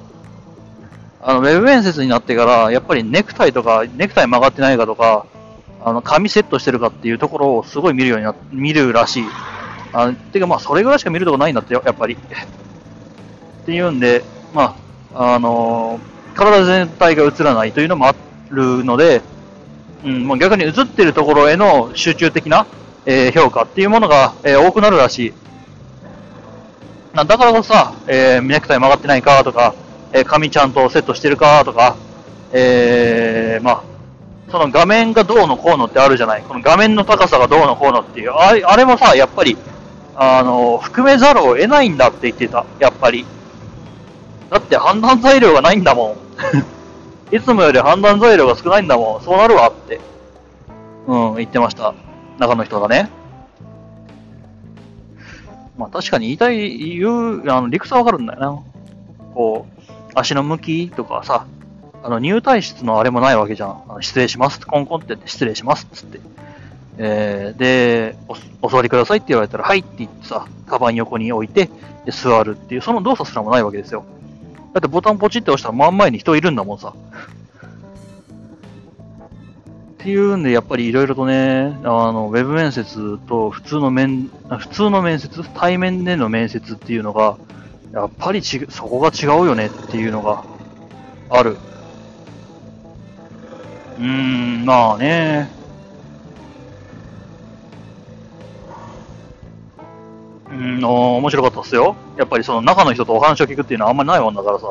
[1.21, 5.27] あの、ウェブ面接になってから、やっぱりネクタイとか、ネクタイ曲がってないかとか、
[5.85, 9.25] あの、髪セットしてるかっていうところをすごい見るようにな、見るらしい。
[9.93, 12.15] あてかまあ、それぐらいしか見るとこないんだってよ、やっぱり。
[12.15, 14.77] っていうんで、ま
[15.15, 16.01] あ、あの
[16.35, 18.15] 体全体が映らないというのもあ
[18.51, 19.23] るので、
[20.05, 22.67] うん、もう逆に映ってるところへの集中的な、
[23.07, 25.35] えー評価っていうものが、えー多くなるらしい。
[27.15, 29.75] なだからこそさ、えーネクタイ曲がってないかとか、
[30.13, 31.97] えー髪ちゃんとセットしてるかとか、
[32.53, 33.83] えーまあ、
[34.51, 36.43] その画面がどうのこうのってあるじゃない。
[36.43, 39.57] この画面の高さがどうのこうのっていう、あれあれもさ、やっぱり、
[40.15, 43.25] あの、含めざるを得ないんだって言ってた、やっぱり。
[44.51, 46.17] だって判断材料がないんだもん。
[47.35, 49.23] いつもより判断材料が少ないんだもん。
[49.23, 49.99] そうなるわって。
[51.07, 51.95] うん、言ってました。
[52.39, 53.09] 中の人がね。
[55.83, 58.63] まあ確かに言いたい、言う、あの、理屈はわかるんだよな。
[59.35, 59.83] こう、
[60.15, 61.47] 足の向きとかさ、
[62.05, 63.83] あの、入退室のあれもないわけじゃん。
[63.89, 64.65] あの失礼します。
[64.65, 65.89] コンコンって言って失礼します。
[65.93, 66.21] つって。
[66.99, 71.69] えー、でお、お座りくださいって言われたら、はいって言ってさ、カバン横に置いて、
[72.05, 74.05] で、座るっていう、その動作すらもないわけですよ。
[74.73, 76.95] だってボタンポチって押したら真ん前に人いるんだもんさ。
[80.03, 84.29] っていうんで、やっぱりいろいろとね、あの、ウェブ面接と普通の面、
[84.59, 87.37] 普通の面接、対面での面接っていうのが、
[87.93, 90.43] やっぱりち、そこが違うよねっていうのが
[91.31, 91.57] ある。
[93.97, 95.49] うーん、まあね。
[100.51, 101.95] うん、お面白かったっすよ。
[102.17, 104.67] やっぱりその中の人とお話を聞くっていうのはあんまりないもんだからさ。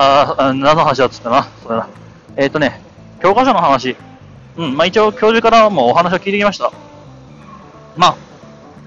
[0.00, 1.48] ああ、何の話だっつったな。
[1.60, 1.88] それな。
[2.36, 2.80] えっ、ー、とね、
[3.20, 3.96] 教科書の話。
[4.56, 6.70] うん、まあ一応教授からもお話を聞いてきました。
[7.96, 8.16] まあ、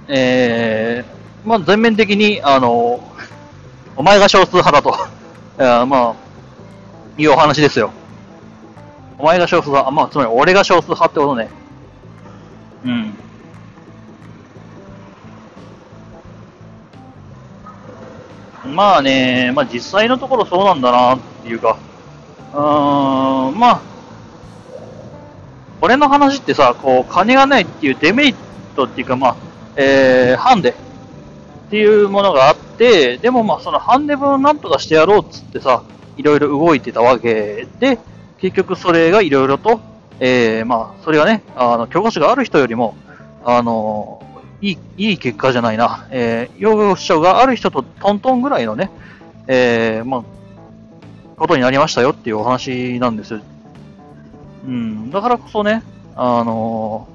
[0.07, 3.03] えー、まあ全面的に、あの、
[3.97, 4.95] お前が少数派だと。
[5.61, 6.15] いやまあ、
[7.17, 7.91] いうお話ですよ。
[9.17, 11.49] お前が少数派、まあつまり俺が少数派ってことね。
[12.85, 13.13] うん。
[18.71, 21.77] まあね、まあ実際のところそうなんだなっていうか、
[22.53, 23.81] うーん、まあ、
[25.81, 28.35] 俺の話ってさ、こう、金がないっていうデメリッ
[28.75, 29.35] トっていうか、まあ、
[29.75, 30.73] えー、ハンデっ
[31.69, 35.83] ていうものがあって、でもまあそのハンデ分をなんとかしてやろうっつってさ、
[36.17, 37.97] いろいろ動いてたわけで、
[38.39, 39.79] 結局それがいろいろと、
[40.19, 42.95] えー、まあ、それがね、あの、教科書がある人よりも、
[43.45, 44.21] あの、
[44.61, 46.07] いい、いい結果じゃないな。
[46.11, 48.91] えー、養護書がある人とトントンぐらいのね、
[49.47, 50.23] えー、まあ、
[51.37, 53.39] ことになりましたよっていうお話なんです。
[54.65, 55.83] うん、だからこそね、
[56.15, 57.07] あの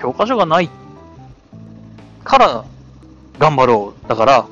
[0.00, 0.68] 教科書がない
[2.24, 2.64] から
[3.38, 4.08] 頑張ろう。
[4.08, 4.46] だから、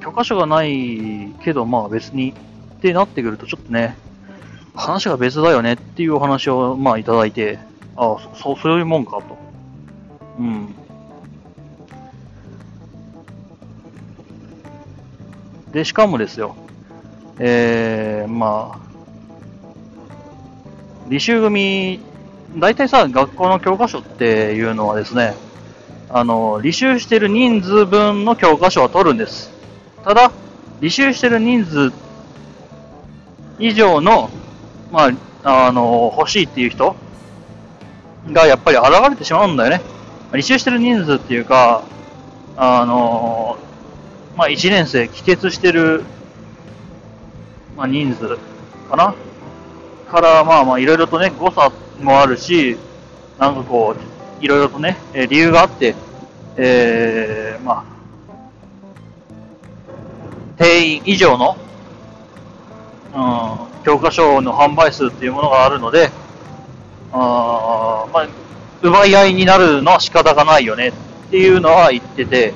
[0.00, 2.34] 教科書がないけど、まあ別に
[2.76, 3.96] ってなってくるとちょっとね、
[4.74, 7.58] 話が別だよねっていうお話をまあいただいて、
[7.96, 9.47] ああ、そうそういうもんかと。
[10.38, 10.74] うん。
[15.72, 16.56] で、しかもですよ、
[17.38, 18.88] えー、まあ、
[21.08, 22.00] 履修組、
[22.56, 25.34] 大体さ、学校の教科書っていうのはですね、
[26.10, 29.52] あの、履修してる人数分の教科書は取るんです。
[30.04, 30.32] ただ、
[30.80, 31.92] 履修してる人数
[33.58, 34.30] 以上の、
[34.90, 35.10] ま
[35.42, 36.96] あ、あの、欲しいっていう人
[38.32, 39.97] がやっぱり現れてしまうんだよね。
[40.32, 41.84] 履修してる人数っていうか、
[42.56, 43.58] あの、
[44.36, 46.04] まあ、1年生、帰結してる、
[47.76, 48.36] まあ、人数
[48.90, 49.14] かな？
[50.10, 51.70] から、まあまあ、いろいろとね、誤差
[52.00, 52.76] もあるし、
[53.38, 54.96] なんかこう、いろいろとね、
[55.28, 55.94] 理由があって、
[56.56, 57.84] えー、まあ、
[60.56, 61.56] 定員以上の、
[63.14, 66.10] うん、教科書の販売数っていうものがあるので、
[67.12, 68.28] あーまあ、
[68.82, 70.92] 奪い合いになるのは仕方がないよねっ
[71.30, 72.54] ていうのは言ってて、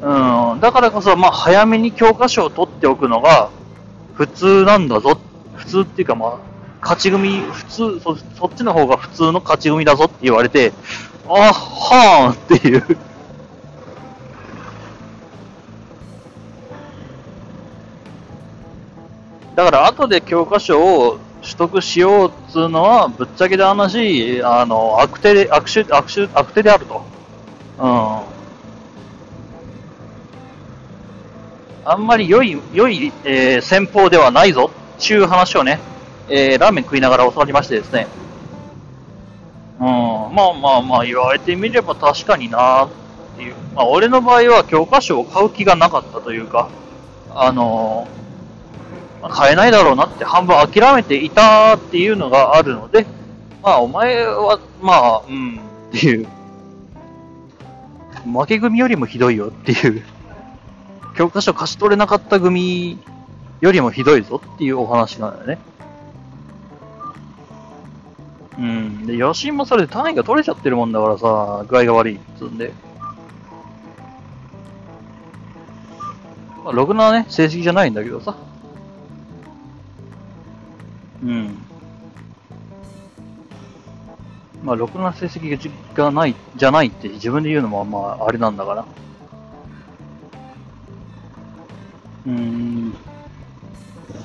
[0.00, 3.50] うん、だからこそ、まあ、早めに教科書を取っておくのが
[4.14, 5.18] 普通なんだぞ。
[5.54, 6.38] 普通っていうか、まあ、
[6.80, 10.72] 勝ち組、普通そ、そっちの方が普通の勝ち組だぞって言われて、
[11.28, 12.96] あ、はーんっていう。
[19.56, 21.18] だから、後で教科書を
[21.48, 27.02] 取得しようっつうのは、ぶっちゃけた話、あの、悪手で、悪手、悪手、悪手であると。
[27.78, 28.20] うん。
[31.90, 35.80] あんまり良い、良い、えー戦法ではないぞっていう話をね、
[36.28, 38.08] えーラーメン食いながら教わりましてですね。
[39.80, 42.88] うん、まあまあまあ言われてみれば確かになっ
[43.38, 43.54] ていう。
[43.74, 46.68] まあ俺の場合は教科書を買う気がなかったというか、
[47.34, 48.27] あのー
[49.22, 53.06] 買えないだろうなって半分諦めていたっていうのがあるので、
[53.62, 56.28] まあお前は、まあ、うん、っていう。
[58.24, 60.02] 負け組よりもひどいよっていう。
[61.16, 62.98] 教科書貸し取れなかった組
[63.60, 65.58] よりもひどいぞっていうお話なんだよね。
[68.58, 69.06] うん。
[69.06, 72.72] で、野心もそれで単位が取れちゃってるもんだからさ、具合が悪いっつうんで。
[76.64, 78.36] まあ、ろくなね、成績じゃないんだけどさ。
[81.22, 81.58] うん。
[84.62, 88.84] まあ、ろくな成績がない、じゃないって自分で言うのもまあ、あれなんだから。
[92.26, 92.94] うん。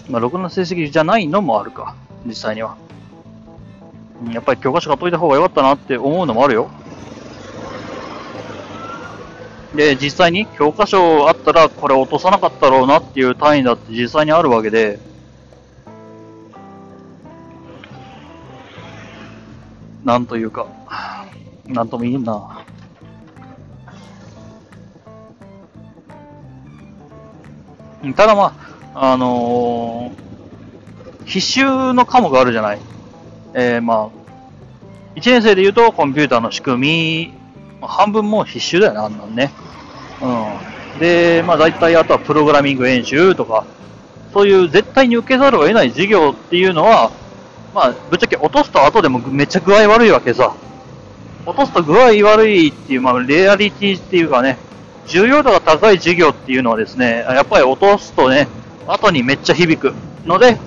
[0.09, 1.95] まあ、ろくな成績じゃないのもあるか、
[2.25, 2.75] 実際には。
[4.25, 6.69] うんやっぱり教科書買っといた方が良かったなって思うのもあるよ。
[9.75, 14.99] で、実際に教科書あったらこれ落とさなかったろうなっていう単位だって実際にあるわけで、
[20.03, 20.67] なんというか、
[21.65, 22.59] なんとも言えんな。
[28.15, 28.53] ただま
[28.93, 32.79] あ、あのー、必修の科目があるじゃない？
[33.53, 34.09] えー、まあ、
[35.15, 37.33] 1年生で言うとコンピューターの仕組み、
[37.81, 39.51] 半分もう必修だよね、あんなんね。
[40.21, 40.99] うん。
[40.99, 43.65] で、まあ大体あとはプログラミング演習とか、
[44.33, 47.11] そういう絶対に受けざるを得ない授業っていうのは、
[47.73, 50.55] まあ、ぶっちゃけ落とすと後でもめっちゃ具合悪いわけさ。
[51.45, 54.57] 落とすと具合悪いっていう、まあ、レアリティっていうかね、
[55.07, 58.47] 重要度が高い授業っていうのはですね、やっぱり落とすとね、
[58.87, 59.93] 後にめっちゃ響く
[60.25, 60.57] ので、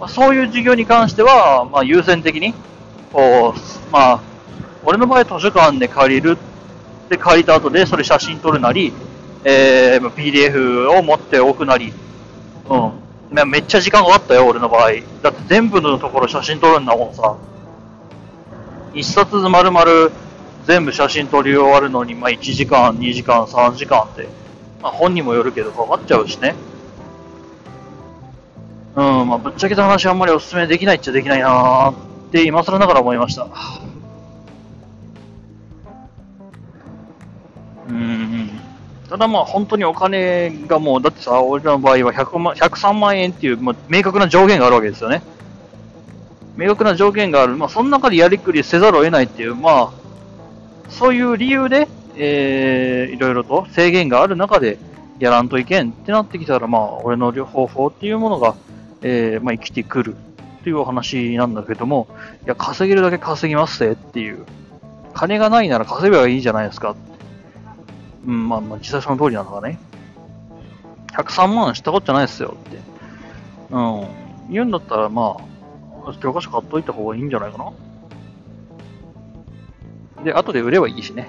[0.00, 2.54] まあ、そういう授業に関しては、まあ、優先的に、
[3.12, 4.20] こう、まあ、
[4.84, 6.38] 俺の場合図書館で借りる
[7.08, 8.92] で借りた後でそれ写真撮るなり、
[9.44, 11.92] えー、PDF を持っておくなり、
[12.68, 12.92] うん。
[13.30, 14.92] めっちゃ時間があったよ、俺の場合。
[15.22, 17.36] だって全部のところ写真撮るんだもんさ。
[18.94, 19.84] 一冊丸々
[20.64, 24.28] 全部写真撮り終わるのに、まあ1時間、2時間、3時間って、
[24.82, 26.54] まあ本にもよるけどかかっちゃうしね。
[28.96, 31.94] うん、まあぶっちゃけた話あんまりお勧めできないっちゃできないなーっ
[32.32, 33.46] て今更ながら思いました。
[39.08, 45.22] ただまあ本当にお金がもう、だってさ、俺らの場合は100万103万円っていう、まあ、明確な上限があるわけですよね。
[46.56, 47.56] 明確な条件がある。
[47.56, 49.92] まあその中でやりくりせざるを得ないっていう、まあ、
[50.90, 54.78] そういう理由で、えー、いろいろと制限がある中で
[55.18, 58.56] やらんといけんってなってきたら、まあ、俺の方法っていうものが、
[59.02, 60.16] えー、まあ、生きてくる
[60.60, 62.08] っていうお話なんだけども、
[62.44, 64.44] いや、稼げるだけ稼ぎますぜっていう。
[65.14, 67.17] 金がないなら稼げばいいじゃないですかって。
[68.28, 69.78] うん、まあ、まあ、実際その通りなのかね。
[71.16, 72.78] 103万したことじゃないですよって。
[73.70, 74.06] うん。
[74.50, 75.38] 言うんだったら、ま
[76.06, 77.72] あ、教科書買っといた方がいいんじゃないかな。
[80.24, 81.28] で、後で売ればいいしね。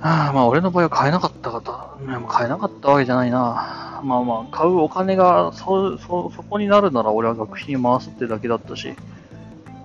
[0.00, 1.96] はあ、まあ、俺の場合は買えなかった方、
[2.28, 4.00] 買えなかったわけじゃないな。
[4.02, 8.96] まあまあ、買うお金がそ、そ、そこになるなら俺は学費に回すってだけだったし。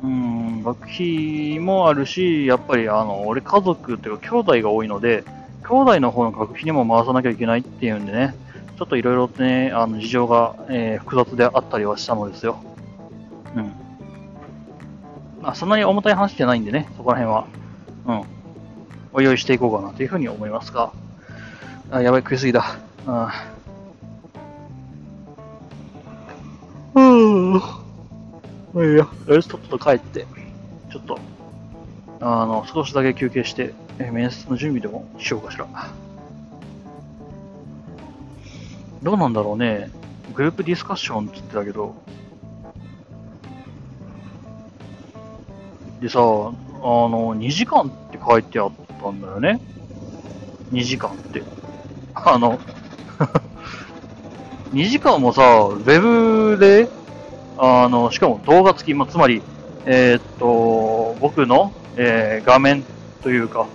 [0.03, 5.23] うん、学費もあるし、やっぱりあの、俺家族っていうか兄弟が多いので、
[5.67, 8.35] 兄弟の方の学費にも回さなきゃいけないっていうんでね、
[8.77, 12.59] ちょっといろいろね、あの、事情が、えー、複雑であったりはしたのですよ。
[13.55, 13.71] うん。
[15.41, 17.47] まあ、そんなに重たい話じゃないんでね、そこら辺は。
[18.05, 18.37] うん。
[19.13, 20.91] お用意していこうかなというふうに思いますが。
[21.89, 22.77] あ、やばい、食いすぎだ。
[23.07, 23.45] あ
[26.93, 27.61] うん。
[28.85, 30.27] いや、とりあえずとっとと帰って、
[30.91, 31.19] ちょっと、
[32.19, 35.67] あの、少しだけ休憩して、え面接の準備でもしようかしら。
[39.01, 39.89] どうなんだろうね。
[40.35, 41.95] グループディスカッションって言ってたけど、
[46.01, 48.71] でさ、あの、2時間って書いてあっ
[49.01, 49.59] たんだよね。
[50.71, 51.43] 2時間って。
[52.13, 52.59] あの
[54.73, 56.89] 2時間もさ、ウェブで、
[57.57, 59.41] あの、しかも動画付き、まあ、つまり、
[59.85, 62.83] えー、っと、僕の、えー、画面
[63.23, 63.67] というか、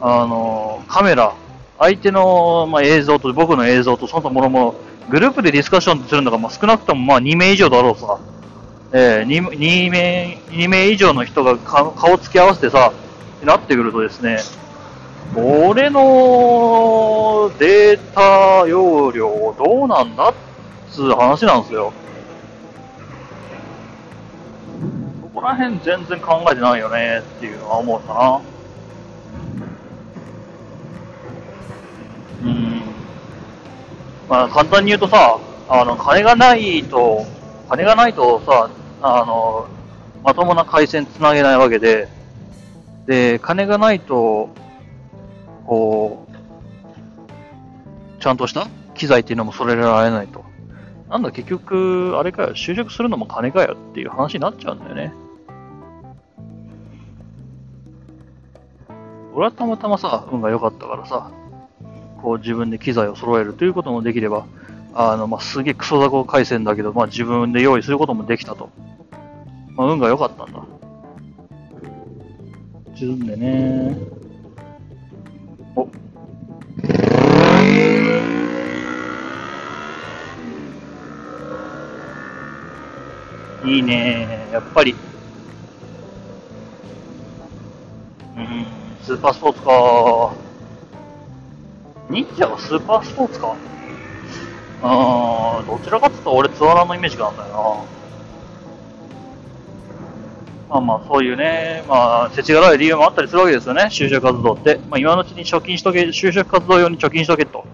[0.00, 1.34] あの、カメラ、
[1.78, 4.74] 相手の、まあ、映像と僕の映像とその他もろもろ、
[5.10, 8.18] グループでディスカッションするのが、まあ、少なくともまあ2名以上だろうさ。
[8.92, 12.92] えー、2, 2, 名2名以上の人が顔つき合わせてさ、
[13.42, 14.38] なってくるとですね、
[15.34, 20.34] 俺のデータ容量どうなんだっ
[20.90, 21.92] つう話なんですよ。
[25.34, 28.40] こら辺全然考えてないよねっていうのは思うかな。
[32.48, 32.82] うん。
[34.28, 37.26] まあ簡単に言うとさ、あの、金がないと、
[37.68, 38.70] 金がないとさ、
[39.02, 39.66] あの、
[40.22, 42.06] まともな回線つなげないわけで、
[43.06, 44.50] で、金がないと、
[45.66, 50.44] こう、ちゃんとした機材っていうのも揃えられないと。
[51.10, 55.12] なんだ、結局、あれかよ、就職するのも金かよっていう話になっちゃうんだよね。
[59.34, 61.30] 俺はたまたまさ、運が良かったからさ、
[62.22, 64.46] こう自分で機材を揃えるということもできれば、
[64.94, 68.70] あの、まあ、すげえクソ雑魚回線だけど、まあ、自分で用意することもできたと。
[69.72, 70.64] まあ、運が良かったんだ。
[72.92, 73.96] 自分でね。
[75.74, 75.88] お。
[83.66, 84.94] いいねやっぱり。
[88.36, 88.66] うん、
[89.04, 90.32] スーパースポーツか
[92.08, 93.54] 忍者はスーパースポーツか？
[94.82, 97.94] うーん、どちらかっていうと俺ツアラーのイメージがあるんだよな。
[100.70, 104.80] まあまあ、そういうね、まあ、世知辛い理由もあったりするわけですよね、就職活動って。
[104.88, 107.66] まあ、今のうちに貯金しとけ、就職活動用に貯金しとけと、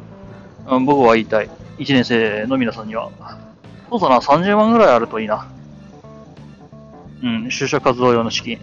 [0.68, 1.50] うん、僕は言いたい。
[1.78, 3.08] 1年生の皆さんには。
[3.88, 5.46] そうだな、30万ぐらいあるといいな。
[7.22, 8.58] うん、就職活動用の資金。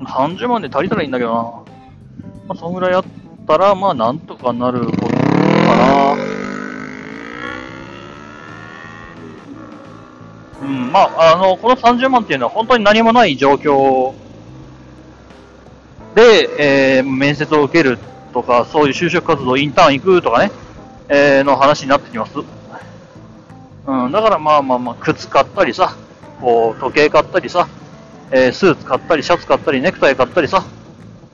[0.00, 1.42] 30万で足りたらいいんだけどな。
[2.48, 3.04] まあ、そんぐらいあっ
[3.46, 6.16] たら、まあ、なんとかなることかな。
[10.60, 14.12] うん、まあ、あの、この30万っていうのは本当に何もない状況
[16.14, 17.98] で、えー面接を受ける
[18.32, 20.50] とか、そういう就職活動、インターン行くとかね、
[21.08, 22.32] えーの話になってきます。
[23.86, 25.96] うん、だからまあまあまあ、靴買ったりさ、
[26.40, 27.68] こう、時計買ったりさ、
[28.30, 30.64] えースーツ買ったり、シャツ買ったり、ネクタイ買ったりさ、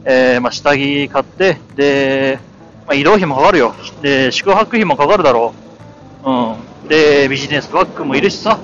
[0.05, 2.39] えーまあ、下着買って、で、
[2.87, 3.75] まあ、移動費もかかるよ。
[4.03, 5.55] で、宿泊費もかかるだろ
[6.25, 6.31] う。
[6.31, 6.89] うん。
[6.89, 8.59] で、ビジネスバッグもいるしさ、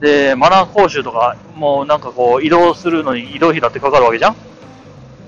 [0.00, 4.36] で、マナー講習とか、もうなんかこう、移動するのに移動費だってかかるわけじゃん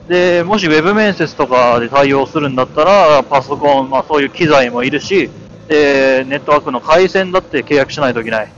[0.09, 5.29] で、もしウェブ面接とかで対応するんだったら、パソコン、まあそういう機材もいるし、
[5.69, 8.53] で、ネットワークの回線だって契約しないといけない。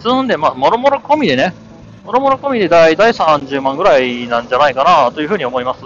[0.00, 1.54] つんで、まあ、もろもろ込みでね、
[2.04, 5.84] もろもろ込みで大体30万ぐらいなんじゃないかなというふうに思います。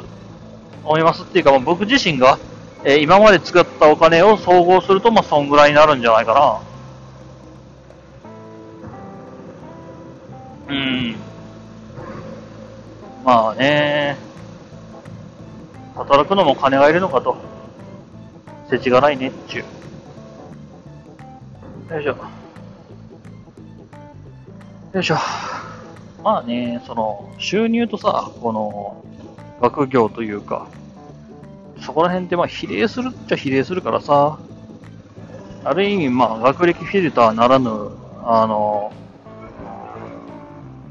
[0.84, 2.38] 思いますっていうか、僕自身が、
[2.84, 6.34] えー今まで使ったお金を総合すると、まあ、そんぐらいになるんじゃないか
[10.68, 10.74] な。
[10.74, 11.16] うん。
[13.24, 14.16] まあね、
[15.94, 17.36] 働くのも金がいるのかと。
[18.70, 19.64] 世知がないねっちゅ
[21.90, 21.94] う。
[21.94, 22.16] よいしょ。
[24.94, 25.16] よいしょ。
[26.28, 29.02] まあね、その、収入とさ、この、
[29.62, 30.68] 学業というか、
[31.80, 34.38] そこら辺ってまあ比例するっちゃ比例するからさ、
[35.64, 37.70] ある意味まあ学歴フィルターならぬ、
[38.26, 38.92] あの、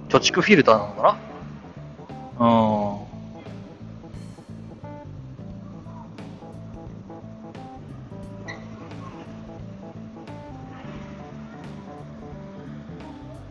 [0.09, 1.19] 貯蓄フィルターなのか
[2.39, 2.47] な？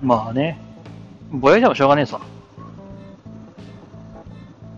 [0.03, 0.09] うん。
[0.09, 0.66] まあね、
[1.37, 2.21] ぼやいてもしょうがねえさ。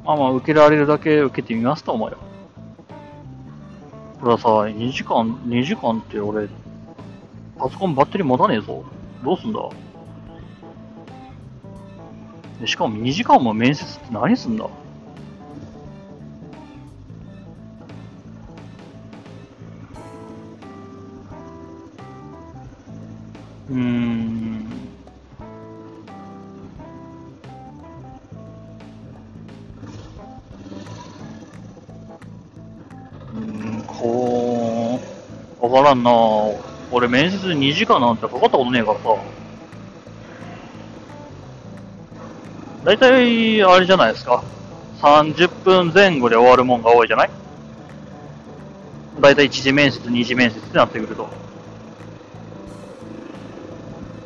[0.05, 2.19] まあまあ、受けられるだけ受けてみますと思うよ。
[4.21, 6.49] たださ、2時間、2時間って俺、
[7.59, 8.85] パソコンバッテリー持たねえぞ。
[9.23, 9.61] どうすんだ？
[12.61, 14.65] でしかも2時間も面接って何すんだ？
[23.71, 24.38] うーん。
[34.05, 35.01] ー、
[35.61, 36.11] わからんな
[36.91, 39.17] 俺面接2時間なんてかかったことねえからさ。
[42.85, 44.43] 大体、あれじゃないですか。
[45.01, 47.31] 30分前後で終わるもんが多いじゃない？
[49.21, 51.29] 大体1次面接、2次面接ってなってくると。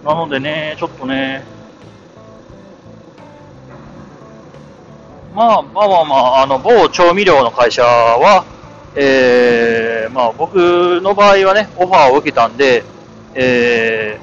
[0.05, 1.45] なのでね、ちょっとね、
[5.35, 8.45] まあまあまあまあ、あの、某調味料の会社は、
[8.95, 12.85] えー、まあ僕の場合はね、オファーを受けたんで、
[13.35, 14.19] え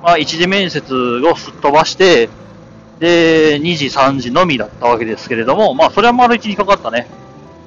[0.00, 2.28] ー、まあ一次面接をすっ飛ばして、
[2.98, 7.06] で、2時、3時のみだったわけですけれども、まあそれは丸1にかかったね。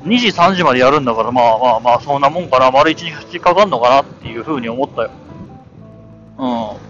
[0.06, 5.12] 2時、3時までやるんだから、まあまあまあ、そんなもんかな、丸1にかかるのかなっていうふうに思ったよ。
[6.38, 6.89] うん。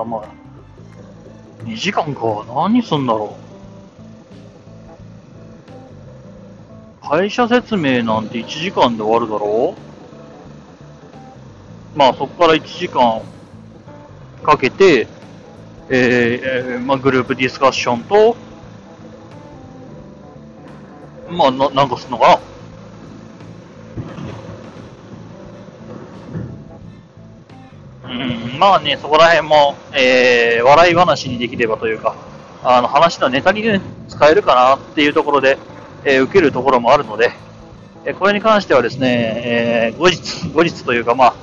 [0.00, 0.24] ただまあ、
[1.64, 2.46] 2時間か。
[2.54, 3.36] 何すんだろ
[7.02, 7.06] う。
[7.06, 9.74] 会社説明なんて1時間で終わるだろ
[11.94, 13.20] うまあそこから1時間
[14.44, 15.08] かけて、
[15.88, 18.36] えーまあグループディスカッションと、
[21.30, 22.49] まあな、なんかすんのかな
[28.60, 32.14] まあね、そこら辺も、えー、笑い話にできればというか、
[32.62, 35.56] あの話のネタに、ね、使えるかなっていうところで、
[36.04, 37.32] えー受けるところもあるので、
[38.04, 41.34] えこれに関してはですね、えー後日、後日というか、ま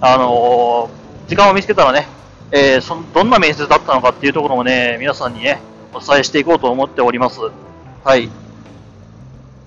[0.00, 0.90] あ、あの
[1.28, 2.08] 時間を見つけたらね、
[2.50, 5.60] えそどんな面接だったのかっていうところもね、皆さんにね、
[5.94, 7.38] お伝えしていこうと思っております。
[8.02, 8.28] はい。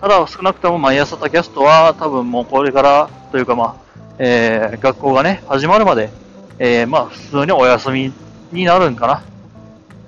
[0.02, 3.76] ただ、少なくとも毎朝タキャストは多分もうこれからというかまあ、
[4.20, 6.10] えー学校がね、始まるまで、
[6.64, 8.14] えーまあ普通にお休み
[8.52, 9.24] になるんかな。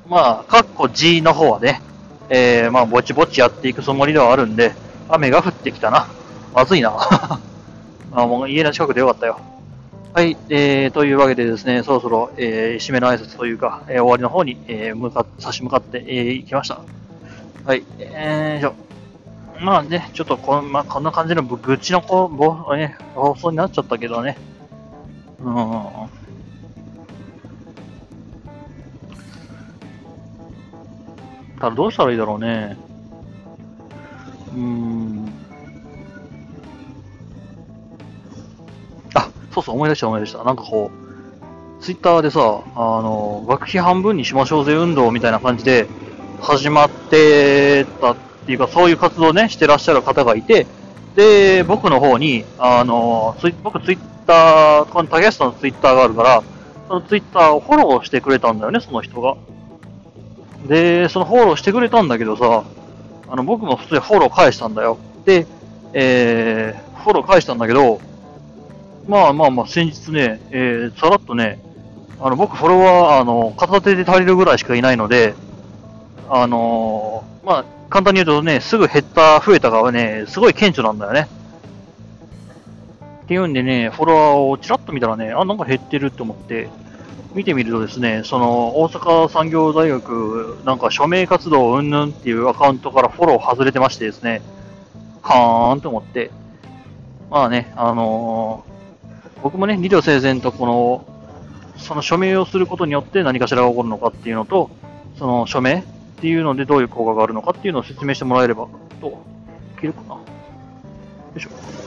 [0.08, 1.82] まあ、かっこ G の方はね、
[2.30, 4.74] えー、まあ、ぼちぼちやっていくつもりではあるんで、
[5.10, 6.08] 雨が降ってきたな。
[6.54, 6.94] まずいな。
[8.12, 9.40] あもう家の近くでよかったよ。
[10.14, 16.82] はい、えー、というわけでですね、そろそろ、えー、締めの挨拶というか、えー、終わりの方に、えー、向か差し向かって、えー、行きました。
[17.66, 18.74] はい、えー、じゃ
[19.60, 24.38] まあね、ちょっとこ,、まあ、こんな感じの愚痴のこぼ、ね、放送になっちゃったけどね。
[25.40, 26.23] うん。
[31.64, 32.76] ただどうしたらいいだろうね。
[34.54, 35.32] うーん。
[39.14, 40.44] あ、そうそう、思い出した思い出した。
[40.44, 40.92] なんかこ
[41.80, 45.88] う、ツイッターでさ、あの、学費半分にしましょうぜ運動みたいな感じで
[46.42, 48.16] 始まってたっ
[48.46, 50.68] ていうか、そういう活動ね、してらっしゃる方がいて、
[51.16, 56.44] で、僕の方に、あの、ツイ僕ツイッター、この竹安さんのツイッターがあるから、
[56.90, 59.38] そのツイッターをフォローしてくれたんだよね、その人が。
[60.68, 62.64] で、そのフォローしてくれたんだけどさ、
[63.30, 64.98] あの、僕も普通にフォロー返したんだよ。
[65.26, 65.48] で、
[65.94, 68.00] えー、フォロー返したんだけど、
[69.08, 71.60] まあまあまあ、先日ね、えー、さらっとね、
[72.20, 75.34] あの、僕フォロワー、あの、片手で足りるぐらいしかいないので、
[76.30, 81.28] あのーまあ、簡単に言うとね、すぐ減った、増えたがね、すごい顕著なんだよね。
[83.24, 86.70] っていうんでね、フォロワーをちらっと見たらね、あ、なんか減ってると思って、
[87.34, 94.42] 見てみるとですね、その、大阪産業大学、なんか署名活動うんぬんっていうアカウントからフォロー外れてましてですね、
[95.22, 96.32] はーんと思って、
[97.30, 98.74] まあね、あのー
[99.44, 101.06] 僕もね、理路整然とこの、
[101.78, 104.72] その署名をすることによって何かしらが起こるのかっていうのと、
[105.20, 105.84] その署名っ
[106.22, 108.68] ていうのでどういう効果があるのかっていうのを説明してもらえれば
[109.02, 109.22] と、
[109.78, 110.22] いけるかなよ
[111.36, 111.83] いしょ。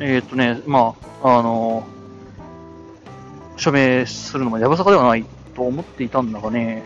[0.00, 1.86] えー、っとね、まあ、あの
[3.56, 6.82] 署名するのもやぶさかではないと思っていたんだがね、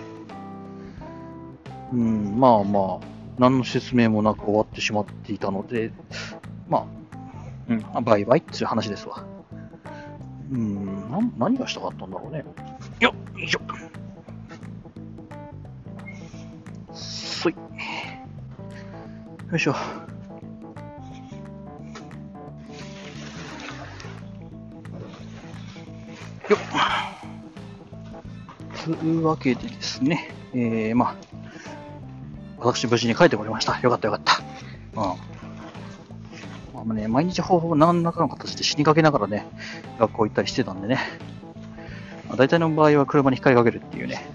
[1.93, 3.07] うん、まあまあ、
[3.39, 5.91] 何の説明もなく終わってしまっていたので、
[6.69, 6.87] まあ、
[7.69, 9.25] うん、バイバイっていう話ですわ。
[10.51, 12.45] うん、な何がしたかったんだろうね。
[13.01, 13.61] よっ、よいしょ。
[16.93, 17.55] そい。
[17.55, 17.61] よ
[19.57, 19.75] いしょ。
[26.49, 26.61] よっ。
[28.85, 31.17] というわけでですね、えー、まあ、
[32.59, 33.79] 私無事に帰ってこれました。
[33.81, 34.41] よかったよかった。
[35.01, 36.87] うん。
[36.87, 39.47] まあね、毎日方法何らかの形で死にかけながらね、
[39.99, 40.99] 学校行ったりしてたんでね。
[42.29, 44.27] まあ、大体の場合は車に光かけるっていうね。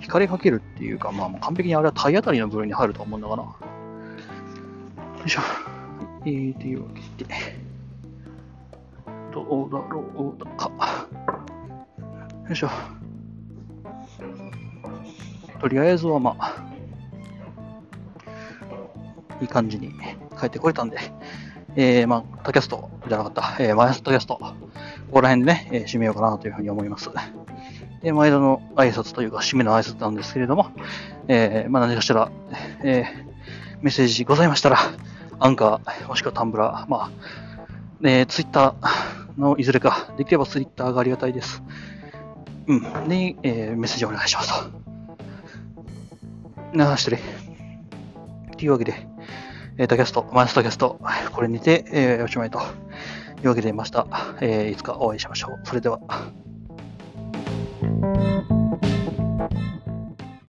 [0.00, 3.42] 光かけるっていうか、まあ完璧にあれは体当たりの部類に入ると思うんだがな。
[3.42, 3.54] よ
[5.24, 5.40] いしょ。
[6.24, 7.67] えー、というわけで。
[9.44, 10.70] どうだろうか。
[12.46, 12.70] よいしょ。
[15.60, 16.64] とりあえずはまあ、
[19.40, 19.92] いい感じに
[20.38, 20.98] 帰ってこれたんで、
[21.76, 24.54] えー、まあ、タキャストじゃなかった、えー、マイナスタキャスト、こ
[25.12, 27.10] こら辺でね、えー締めようかなというふうに思います。
[28.02, 30.70] で、毎度の挨拶というか、締めの挨拶なんですけれども、
[31.28, 32.30] えー、まあ何かしら、
[32.82, 34.78] えー、メッセージございましたら、
[35.40, 37.10] アンカー、もしくはタンブラー、まあ、
[38.02, 41.62] え、ツイッターのいずれか、できればツイッターがありがたいです。
[42.66, 43.08] うん。
[43.08, 44.78] に、えー、メッセージをお願いしますと。
[46.72, 47.18] なあ、失礼。
[48.56, 49.06] というわけで、
[49.78, 51.00] えー、タキャスト、毎朝タキャスト、
[51.32, 52.62] これにて、えー、おしまいとい
[53.44, 54.06] うわけで、また、
[54.40, 55.66] えー、いつかお会いしましょう。
[55.66, 56.00] それでは。